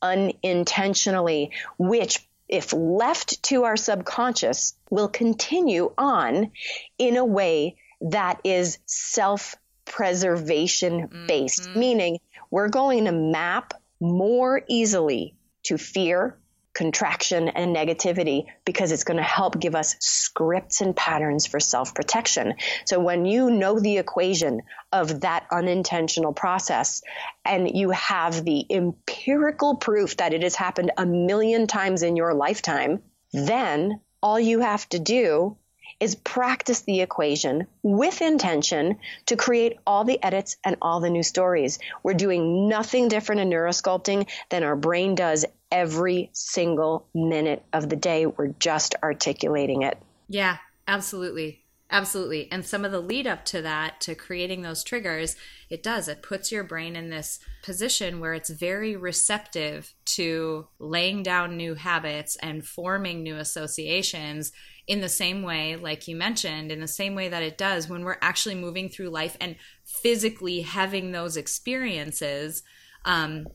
[0.00, 6.52] unintentionally, which if left to our subconscious will continue on
[6.96, 11.78] in a way that is self preservation based, mm-hmm.
[11.78, 12.18] meaning
[12.50, 16.38] we're going to map more easily to fear,
[16.74, 21.94] contraction, and negativity because it's going to help give us scripts and patterns for self
[21.94, 22.54] protection.
[22.84, 27.02] So when you know the equation of that unintentional process
[27.44, 32.34] and you have the empirical proof that it has happened a million times in your
[32.34, 35.56] lifetime, then all you have to do
[36.00, 41.22] is practice the equation with intention to create all the edits and all the new
[41.22, 41.78] stories.
[42.02, 47.96] We're doing nothing different in neurosculpting than our brain does every single minute of the
[47.96, 48.26] day.
[48.26, 49.98] We're just articulating it.
[50.28, 51.62] Yeah, absolutely.
[51.88, 52.50] Absolutely.
[52.50, 55.36] And some of the lead up to that, to creating those triggers,
[55.70, 56.08] it does.
[56.08, 61.74] It puts your brain in this position where it's very receptive to laying down new
[61.74, 64.50] habits and forming new associations
[64.86, 68.04] in the same way, like you mentioned, in the same way that it does when
[68.04, 72.62] we're actually moving through life and physically having those experiences.
[73.04, 73.48] Um,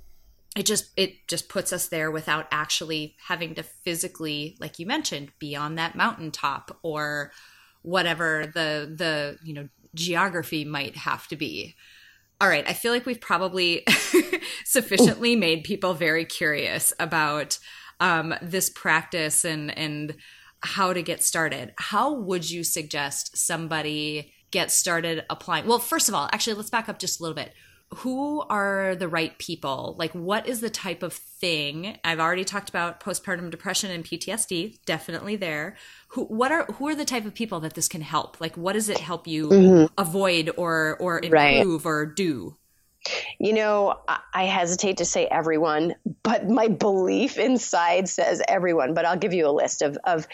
[0.55, 5.31] it just it just puts us there without actually having to physically, like you mentioned,
[5.39, 7.31] be on that mountaintop or
[7.83, 11.75] whatever the the you know geography might have to be.
[12.41, 13.85] All right, I feel like we've probably
[14.65, 17.57] sufficiently made people very curious about
[18.01, 20.15] um, this practice and and
[20.63, 21.73] how to get started.
[21.77, 25.65] How would you suggest somebody get started applying?
[25.67, 27.53] Well, first of all, actually, let's back up just a little bit.
[27.95, 29.95] Who are the right people?
[29.99, 31.97] Like, what is the type of thing?
[32.05, 35.75] I've already talked about postpartum depression and PTSD, definitely there.
[36.09, 38.39] Who, what are who are the type of people that this can help?
[38.39, 39.93] Like, what does it help you mm-hmm.
[39.97, 41.89] avoid or or improve right.
[41.89, 42.55] or do?
[43.39, 43.99] You know,
[44.33, 48.93] I hesitate to say everyone, but my belief inside says everyone.
[48.93, 50.27] But I'll give you a list of, of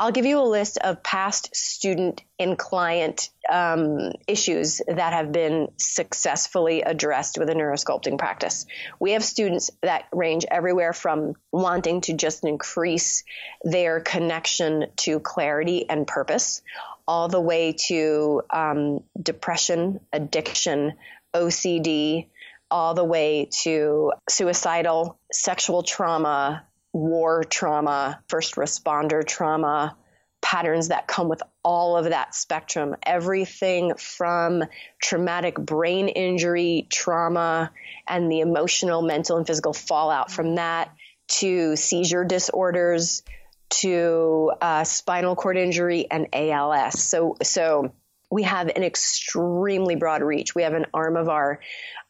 [0.00, 5.68] I'll give you a list of past student and client um, issues that have been
[5.76, 8.64] successfully addressed with a neurosculpting practice.
[8.98, 13.24] We have students that range everywhere from wanting to just increase
[13.62, 16.62] their connection to clarity and purpose,
[17.06, 20.94] all the way to um, depression, addiction,
[21.34, 22.28] OCD,
[22.70, 29.96] all the way to suicidal, sexual trauma, war trauma, first responder trauma,
[30.40, 32.96] patterns that come with all of that spectrum.
[33.04, 34.64] Everything from
[35.00, 37.70] traumatic brain injury, trauma,
[38.08, 40.90] and the emotional, mental, and physical fallout from that
[41.28, 43.22] to seizure disorders
[43.68, 47.00] to uh, spinal cord injury and ALS.
[47.00, 47.92] So, so
[48.30, 50.54] we have an extremely broad reach.
[50.54, 51.60] We have an arm of our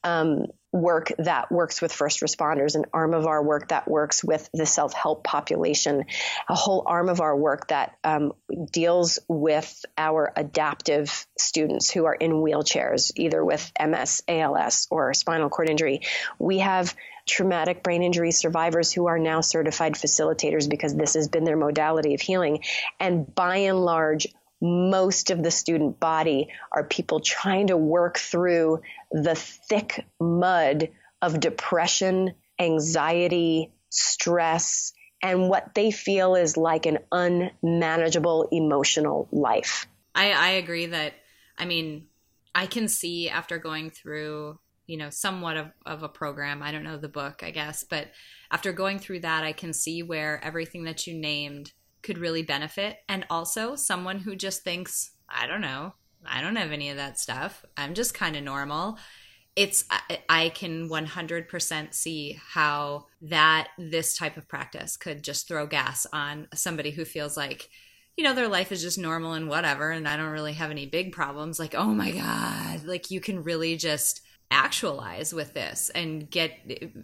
[0.04, 4.48] um, work that works with first responders, an arm of our work that works with
[4.54, 6.04] the self help population,
[6.48, 8.32] a whole arm of our work that um,
[8.70, 15.48] deals with our adaptive students who are in wheelchairs, either with MS, ALS, or spinal
[15.48, 16.02] cord injury.
[16.38, 16.94] We have
[17.26, 22.14] traumatic brain injury survivors who are now certified facilitators because this has been their modality
[22.14, 22.62] of healing.
[22.98, 24.26] And by and large,
[24.60, 30.90] most of the student body are people trying to work through the thick mud
[31.22, 34.92] of depression, anxiety, stress,
[35.22, 39.86] and what they feel is like an unmanageable emotional life.
[40.14, 41.14] I, I agree that,
[41.58, 42.06] I mean,
[42.54, 46.84] I can see after going through, you know, somewhat of, of a program, I don't
[46.84, 48.08] know the book, I guess, but
[48.50, 51.72] after going through that, I can see where everything that you named
[52.02, 52.98] could really benefit.
[53.08, 55.94] And also someone who just thinks, I don't know,
[56.26, 57.64] I don't have any of that stuff.
[57.76, 58.98] I'm just kind of normal.
[59.56, 65.66] It's, I, I can 100% see how that, this type of practice could just throw
[65.66, 67.68] gas on somebody who feels like,
[68.16, 70.86] you know, their life is just normal and whatever, and I don't really have any
[70.86, 74.20] big problems, like, oh my God, like you can really just
[74.50, 76.50] actualize with this and get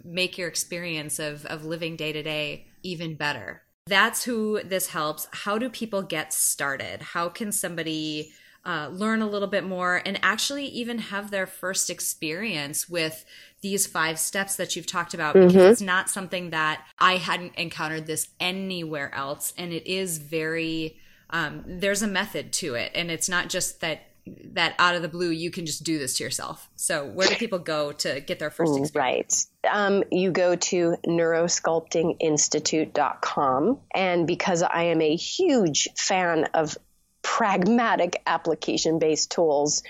[0.03, 3.63] make your experience of of living day to day even better.
[3.87, 5.27] That's who this helps.
[5.31, 7.01] How do people get started?
[7.01, 8.33] How can somebody
[8.67, 13.23] uh, learn a little bit more and actually even have their first experience with
[13.61, 15.57] these five steps that you've talked about mm-hmm.
[15.57, 21.63] it's not something that I hadn't encountered this anywhere else and it is very um,
[21.65, 24.01] there's a method to it and it's not just that
[24.43, 27.35] that out of the blue you can just do this to yourself so where do
[27.35, 34.63] people go to get their first experience right um, you go to neurosculptinginstitute.com and because
[34.63, 36.77] i am a huge fan of
[37.21, 39.83] pragmatic application based tools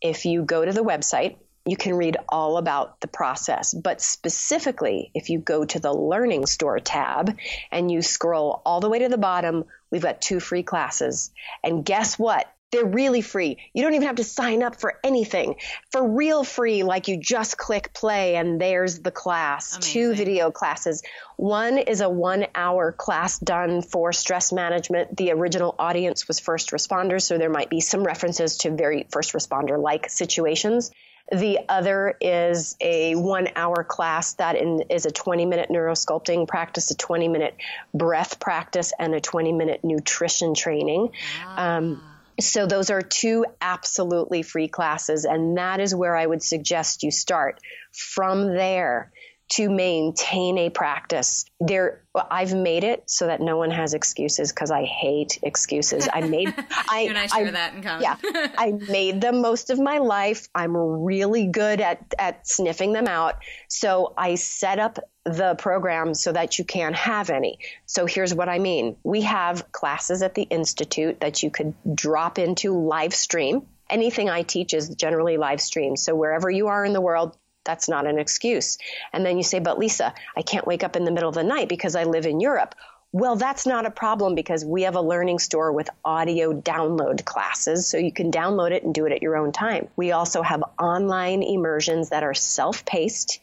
[0.00, 3.74] if you go to the website you can read all about the process.
[3.74, 7.36] But specifically, if you go to the Learning Store tab
[7.72, 11.32] and you scroll all the way to the bottom, we've got two free classes.
[11.64, 12.46] And guess what?
[12.76, 13.56] They're really free.
[13.72, 15.56] You don't even have to sign up for anything.
[15.90, 19.76] For real free, like you just click play and there's the class.
[19.76, 19.92] Amazing.
[19.92, 21.02] Two video classes.
[21.36, 25.16] One is a one hour class done for stress management.
[25.16, 29.32] The original audience was first responders, so there might be some references to very first
[29.32, 30.90] responder like situations.
[31.32, 36.90] The other is a one hour class that in, is a 20 minute neurosculpting practice,
[36.90, 37.56] a 20 minute
[37.94, 41.12] breath practice, and a 20 minute nutrition training.
[41.42, 41.76] Ah.
[41.76, 42.02] Um,
[42.40, 47.10] so those are two absolutely free classes, and that is where I would suggest you
[47.10, 47.60] start.
[47.92, 49.12] From there,
[49.48, 51.44] to maintain a practice.
[51.60, 56.08] There, I've made it so that no one has excuses because I hate excuses.
[56.12, 56.52] I made,
[56.90, 58.02] I, you and I share I, that in common.
[58.02, 58.16] yeah,
[58.58, 60.48] I made them most of my life.
[60.54, 63.36] I'm really good at at sniffing them out.
[63.68, 67.58] So I set up the program so that you can't have any.
[67.86, 72.40] So here's what I mean: we have classes at the institute that you could drop
[72.40, 73.66] into live stream.
[73.88, 75.94] Anything I teach is generally live stream.
[75.94, 77.36] So wherever you are in the world,
[77.66, 78.78] that's not an excuse.
[79.12, 81.44] And then you say, but Lisa, I can't wake up in the middle of the
[81.44, 82.74] night because I live in Europe.
[83.12, 87.88] Well, that's not a problem because we have a learning store with audio download classes,
[87.88, 89.88] so you can download it and do it at your own time.
[89.96, 93.40] We also have online immersions that are self paced,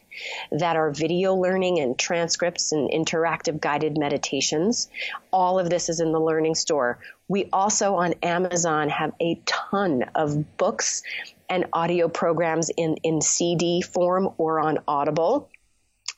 [0.51, 4.89] that are video learning and transcripts and interactive guided meditations.
[5.31, 6.99] All of this is in the learning store.
[7.27, 11.01] We also on Amazon have a ton of books
[11.49, 15.49] and audio programs in, in CD form or on Audible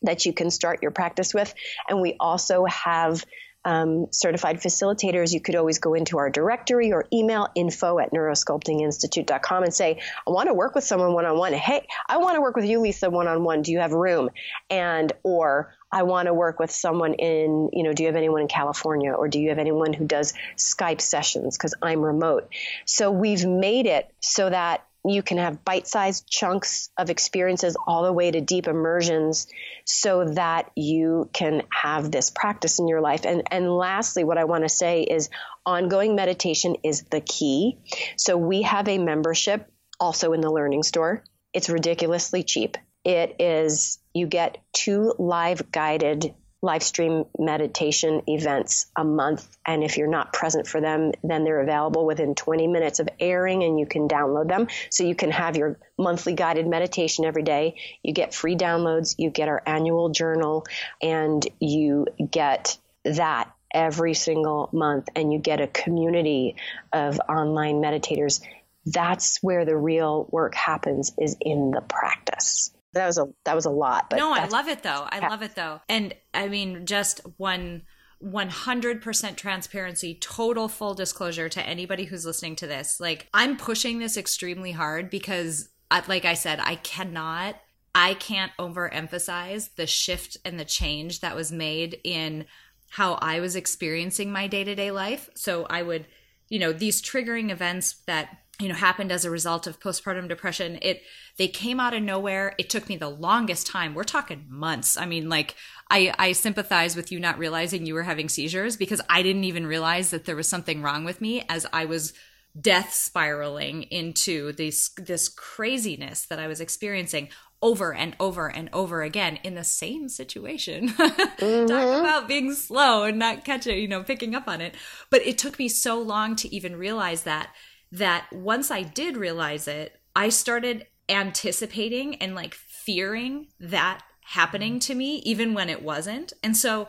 [0.02, 1.54] that you can start your practice with.
[1.90, 3.24] And we also have
[3.66, 5.34] um, certified facilitators.
[5.34, 10.30] You could always go into our directory or email info at neurosculptinginstitute.com and say, I
[10.30, 11.54] want to work with someone one on one.
[11.54, 13.64] Hey, I want to work with you, Lisa, one on one.
[13.64, 14.30] Do you have room?
[14.70, 18.42] And, or, I want to work with someone in, you know, do you have anyone
[18.42, 22.50] in California or do you have anyone who does Skype sessions because I'm remote?
[22.86, 28.14] So we've made it so that you can have bite-sized chunks of experiences all the
[28.14, 29.48] way to deep immersions
[29.86, 33.26] so that you can have this practice in your life.
[33.26, 35.30] And and lastly what i want to say is
[35.66, 37.78] ongoing meditation is the key.
[38.18, 41.24] So we have a membership also in the learning store.
[41.54, 42.78] It's ridiculously cheap.
[43.04, 46.34] It is you get two live guided
[46.66, 49.48] live stream meditation events a month.
[49.66, 53.64] And if you're not present for them, then they're available within 20 minutes of airing
[53.64, 54.68] and you can download them.
[54.90, 57.76] So you can have your monthly guided meditation every day.
[58.02, 60.66] You get free downloads, you get our annual journal,
[61.02, 65.08] and you get that every single month.
[65.16, 66.56] And you get a community
[66.92, 68.42] of online meditators.
[68.88, 73.66] That's where the real work happens is in the practice that was a that was
[73.66, 74.10] a lot.
[74.10, 75.08] But no, I love it though.
[75.10, 75.82] I love it though.
[75.88, 77.84] And I mean, just one.
[78.24, 82.98] 100% transparency, total full disclosure to anybody who's listening to this.
[83.00, 87.58] Like, I'm pushing this extremely hard because, uh, like I said, I cannot,
[87.94, 92.46] I can't overemphasize the shift and the change that was made in
[92.90, 95.30] how I was experiencing my day to day life.
[95.36, 96.08] So, I would,
[96.48, 98.30] you know, these triggering events that
[98.60, 101.02] you know happened as a result of postpartum depression it
[101.38, 105.06] they came out of nowhere it took me the longest time we're talking months i
[105.06, 105.56] mean like
[105.90, 109.68] i i sympathize with you not realizing you were having seizures because i didn't even
[109.68, 112.14] realize that there was something wrong with me as i was
[112.60, 117.28] death spiraling into this this craziness that i was experiencing
[117.62, 120.90] over and over and over again in the same situation.
[120.90, 121.66] mm-hmm.
[121.66, 124.76] Talk about being slow and not catching, you know, picking up on it.
[125.10, 127.50] But it took me so long to even realize that
[127.96, 134.96] that once I did realize it, I started anticipating and like fearing that happening to
[134.96, 136.34] me even when it wasn't.
[136.44, 136.88] And so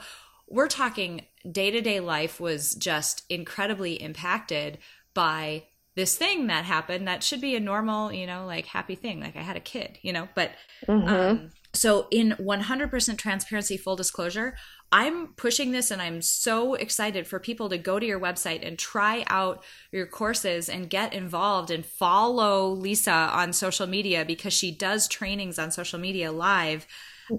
[0.49, 4.79] we're talking day to day life was just incredibly impacted
[5.15, 9.21] by this thing that happened that should be a normal, you know, like happy thing.
[9.21, 10.53] Like I had a kid, you know, but
[10.87, 11.09] mm-hmm.
[11.09, 14.57] um, so in 100% transparency, full disclosure,
[14.93, 18.79] I'm pushing this and I'm so excited for people to go to your website and
[18.79, 24.71] try out your courses and get involved and follow Lisa on social media because she
[24.71, 26.87] does trainings on social media live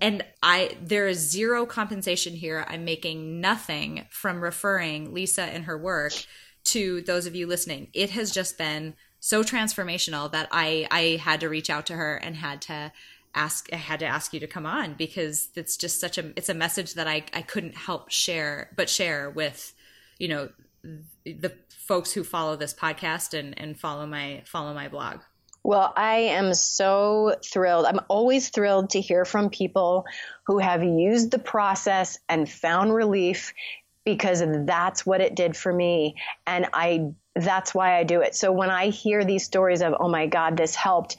[0.01, 2.65] and I there is zero compensation here.
[2.67, 6.13] I'm making nothing from referring Lisa and her work
[6.65, 7.87] to those of you listening.
[7.93, 12.17] It has just been so transformational that I I had to reach out to her
[12.17, 12.91] and had to
[13.35, 16.49] ask I had to ask you to come on because it's just such a it's
[16.49, 19.73] a message that I I couldn't help share but share with
[20.17, 20.49] you know
[21.25, 25.19] the folks who follow this podcast and and follow my follow my blog.
[25.63, 27.85] Well, I am so thrilled.
[27.85, 30.05] I'm always thrilled to hear from people
[30.45, 33.53] who have used the process and found relief
[34.05, 36.15] because that's what it did for me.
[36.45, 38.33] And I, that's why I do it.
[38.33, 41.17] So when I hear these stories of, oh my God, this helped,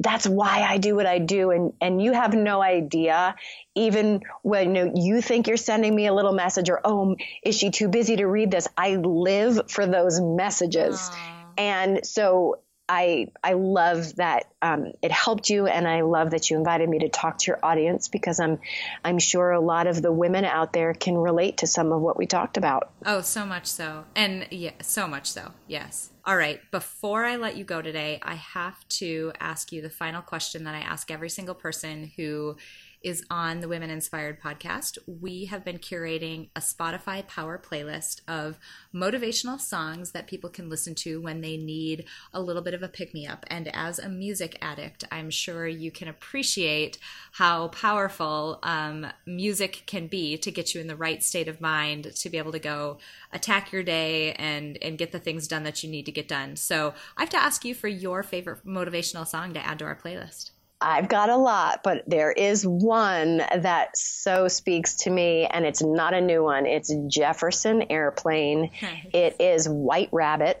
[0.00, 1.50] that's why I do what I do.
[1.50, 3.36] And, and you have no idea,
[3.74, 7.56] even when you, know, you think you're sending me a little message or, oh, is
[7.56, 8.68] she too busy to read this?
[8.76, 10.98] I live for those messages.
[10.98, 11.18] Aww.
[11.56, 16.56] And so I I love that um, it helped you, and I love that you
[16.56, 18.58] invited me to talk to your audience because I'm
[19.04, 22.18] I'm sure a lot of the women out there can relate to some of what
[22.18, 22.90] we talked about.
[23.06, 25.52] Oh, so much so, and yeah, so much so.
[25.66, 26.10] Yes.
[26.26, 26.60] All right.
[26.70, 30.74] Before I let you go today, I have to ask you the final question that
[30.74, 32.56] I ask every single person who
[33.04, 34.96] is on the Women Inspired podcast.
[35.06, 38.58] We have been curating a Spotify power playlist of
[38.94, 42.88] motivational songs that people can listen to when they need a little bit of a
[42.88, 43.44] pick me up.
[43.48, 46.98] And as a music addict, I'm sure you can appreciate
[47.32, 52.14] how powerful um, music can be to get you in the right state of mind
[52.16, 52.96] to be able to go
[53.32, 56.56] attack your day and and get the things done that you need to get done.
[56.56, 59.96] So I have to ask you for your favorite motivational song to add to our
[59.96, 60.50] playlist.
[60.84, 65.82] I've got a lot, but there is one that so speaks to me, and it's
[65.82, 66.66] not a new one.
[66.66, 68.70] It's Jefferson Airplane.
[69.14, 70.60] It is White Rabbit,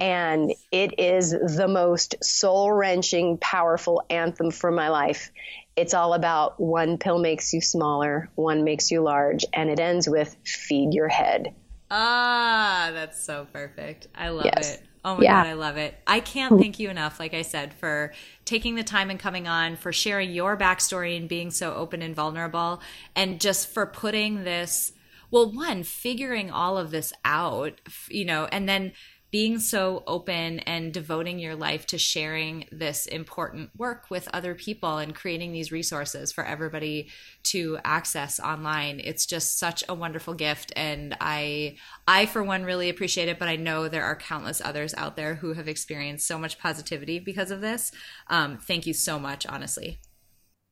[0.00, 5.30] and it is the most soul wrenching, powerful anthem for my life.
[5.76, 10.08] It's all about one pill makes you smaller, one makes you large, and it ends
[10.08, 11.54] with feed your head.
[11.90, 14.06] Ah, that's so perfect.
[14.14, 14.74] I love yes.
[14.74, 14.82] it.
[15.04, 15.42] Oh my yeah.
[15.42, 15.94] God, I love it.
[16.06, 18.12] I can't thank you enough, like I said, for
[18.44, 22.14] taking the time and coming on, for sharing your backstory and being so open and
[22.14, 22.82] vulnerable,
[23.16, 24.92] and just for putting this,
[25.30, 28.92] well, one, figuring all of this out, you know, and then
[29.30, 34.98] being so open and devoting your life to sharing this important work with other people
[34.98, 37.08] and creating these resources for everybody
[37.42, 40.72] to access online it's just such a wonderful gift.
[40.76, 41.76] And i
[42.06, 45.36] i for one really appreciate it but i know there are countless others out there
[45.36, 47.92] who have experienced so much positivity because of this.
[48.28, 50.00] Um, thank you so much honestly.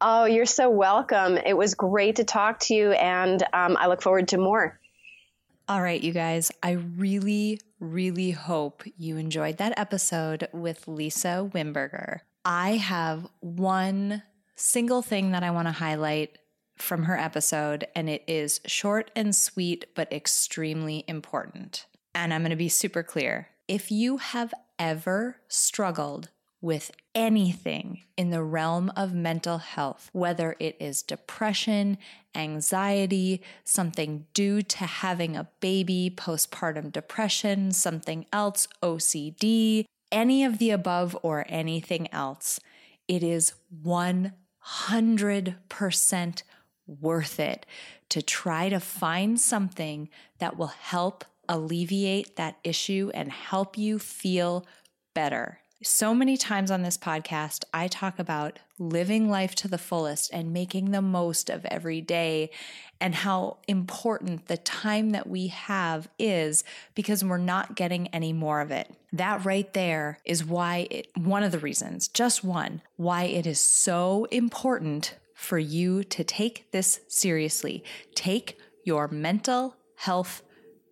[0.01, 1.37] Oh you're so welcome.
[1.37, 4.81] It was great to talk to you and um, i look forward to more.
[5.69, 12.21] All right, you guys, I really, really hope you enjoyed that episode with Lisa Wimberger.
[12.45, 14.23] I have one
[14.57, 16.39] single thing that I want to highlight
[16.77, 21.87] from her episode, and it is short and sweet, but extremely important.
[22.15, 23.49] And I'm going to be super clear.
[23.67, 26.31] If you have ever struggled
[26.61, 31.99] with anything in the realm of mental health, whether it is depression,
[32.35, 40.71] anxiety, something due to having a baby, postpartum depression, something else, OCD, any of the
[40.71, 42.59] above or anything else,
[43.07, 43.53] it is
[43.85, 46.43] 100%
[46.87, 47.67] worth it
[48.09, 54.67] to try to find something that will help alleviate that issue and help you feel
[55.15, 55.61] better.
[55.85, 60.53] So many times on this podcast, I talk about living life to the fullest and
[60.53, 62.51] making the most of every day
[63.01, 66.65] and how important the time that we have is
[66.97, 68.93] because we're not getting any more of it.
[69.13, 73.61] That right there is why it, one of the reasons, just one, why it is
[73.61, 77.85] so important for you to take this seriously.
[78.17, 80.43] Take your mental health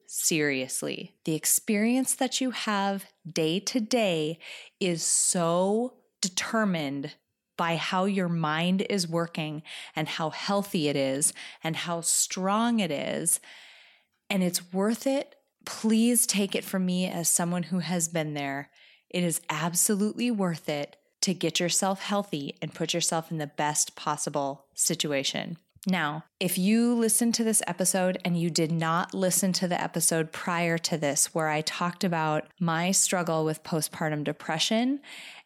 [0.06, 1.14] seriously.
[1.24, 4.38] The experience that you have day to day
[4.80, 7.14] is so determined
[7.56, 9.62] by how your mind is working
[9.94, 11.32] and how healthy it is
[11.64, 13.40] and how strong it is.
[14.28, 15.36] And it's worth it.
[15.64, 18.70] Please take it from me as someone who has been there.
[19.08, 23.96] It is absolutely worth it to get yourself healthy and put yourself in the best
[23.96, 25.56] possible situation.
[25.88, 30.32] Now, if you listen to this episode and you did not listen to the episode
[30.32, 34.98] prior to this, where I talked about my struggle with postpartum depression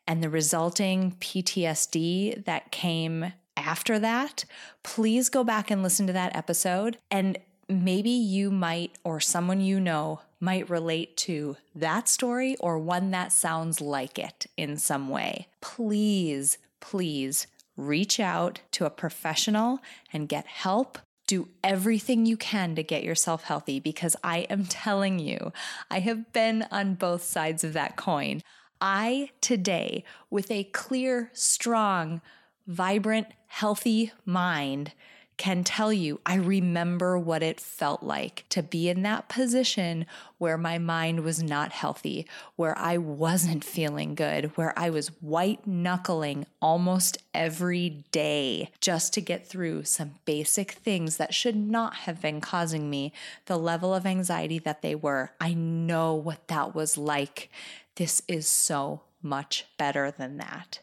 [0.07, 4.47] and the resulting PTSD that came after that,
[4.83, 6.97] please go back and listen to that episode.
[7.11, 7.37] And
[7.69, 13.31] maybe you might, or someone you know, might relate to that story or one that
[13.31, 15.49] sounds like it in some way.
[15.61, 17.47] Please, please
[17.81, 19.81] reach out to a professional
[20.13, 20.99] and get help.
[21.27, 25.53] Do everything you can to get yourself healthy because I am telling you,
[25.91, 28.43] I have been on both sides of that coin.
[28.81, 32.21] I today, with a clear, strong,
[32.67, 34.93] vibrant, healthy mind,
[35.41, 40.05] can tell you, I remember what it felt like to be in that position
[40.37, 42.27] where my mind was not healthy,
[42.57, 49.23] where I wasn't feeling good, where I was white knuckling almost every day just to
[49.23, 53.11] get through some basic things that should not have been causing me
[53.47, 55.31] the level of anxiety that they were.
[55.41, 57.51] I know what that was like.
[57.95, 60.81] This is so much better than that.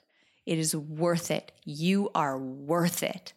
[0.47, 1.51] It is worth it.
[1.63, 3.33] You are worth it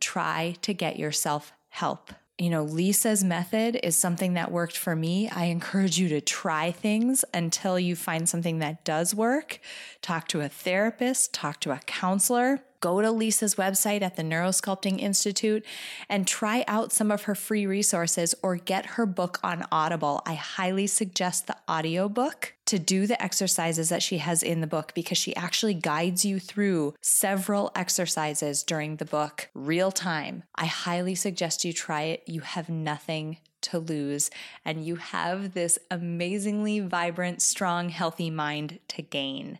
[0.00, 2.12] try to get yourself help.
[2.38, 5.28] You know, Lisa's method is something that worked for me.
[5.28, 9.58] I encourage you to try things until you find something that does work.
[10.02, 15.00] Talk to a therapist, talk to a counselor go to Lisa's website at the Neurosculpting
[15.00, 15.64] Institute
[16.08, 20.22] and try out some of her free resources or get her book on Audible.
[20.26, 24.92] I highly suggest the audiobook to do the exercises that she has in the book
[24.94, 30.42] because she actually guides you through several exercises during the book real time.
[30.54, 32.24] I highly suggest you try it.
[32.26, 34.30] You have nothing to lose,
[34.64, 39.58] and you have this amazingly vibrant, strong, healthy mind to gain.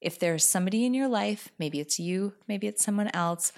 [0.00, 3.52] If there's somebody in your life, maybe it's you, maybe it's someone else,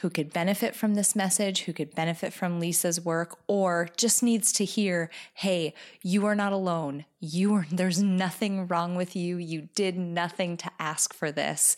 [0.00, 4.52] who could benefit from this message, who could benefit from Lisa's work, or just needs
[4.54, 7.04] to hear, hey, you are not alone.
[7.20, 9.36] You are, there's nothing wrong with you.
[9.36, 11.76] You did nothing to ask for this,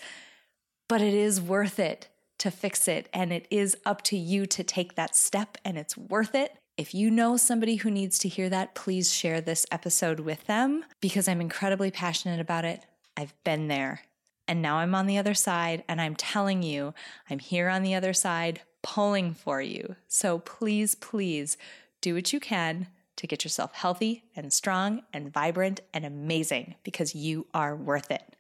[0.89, 3.09] but it is worth it to fix it.
[3.13, 6.57] And it is up to you to take that step, and it's worth it.
[6.77, 10.85] If you know somebody who needs to hear that, please share this episode with them
[11.01, 12.85] because I'm incredibly passionate about it.
[13.17, 14.03] I've been there.
[14.47, 16.93] And now I'm on the other side, and I'm telling you,
[17.31, 19.97] I'm here on the other side pulling for you.
[20.07, 21.57] So please, please
[22.03, 27.15] do what you can to get yourself healthy and strong and vibrant and amazing because
[27.15, 28.37] you are worth it.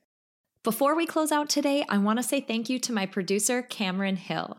[0.62, 4.16] Before we close out today, I want to say thank you to my producer, Cameron
[4.16, 4.58] Hill.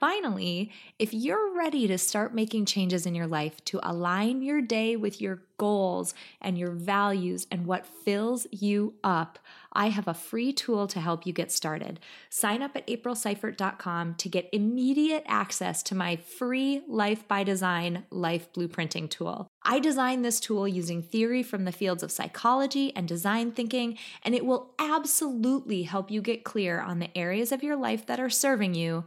[0.00, 4.96] Finally, if you're ready to start making changes in your life to align your day
[4.96, 9.38] with your goals and your values and what fills you up,
[9.74, 12.00] I have a free tool to help you get started.
[12.30, 18.50] Sign up at aprilseifert.com to get immediate access to my free Life by Design life
[18.54, 19.48] blueprinting tool.
[19.62, 24.34] I designed this tool using theory from the fields of psychology and design thinking, and
[24.34, 28.30] it will absolutely help you get clear on the areas of your life that are
[28.30, 29.04] serving you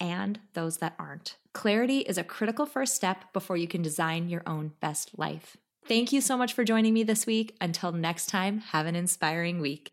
[0.00, 1.36] and those that aren't.
[1.52, 5.56] Clarity is a critical first step before you can design your own best life.
[5.86, 7.56] Thank you so much for joining me this week.
[7.60, 9.92] Until next time, have an inspiring week.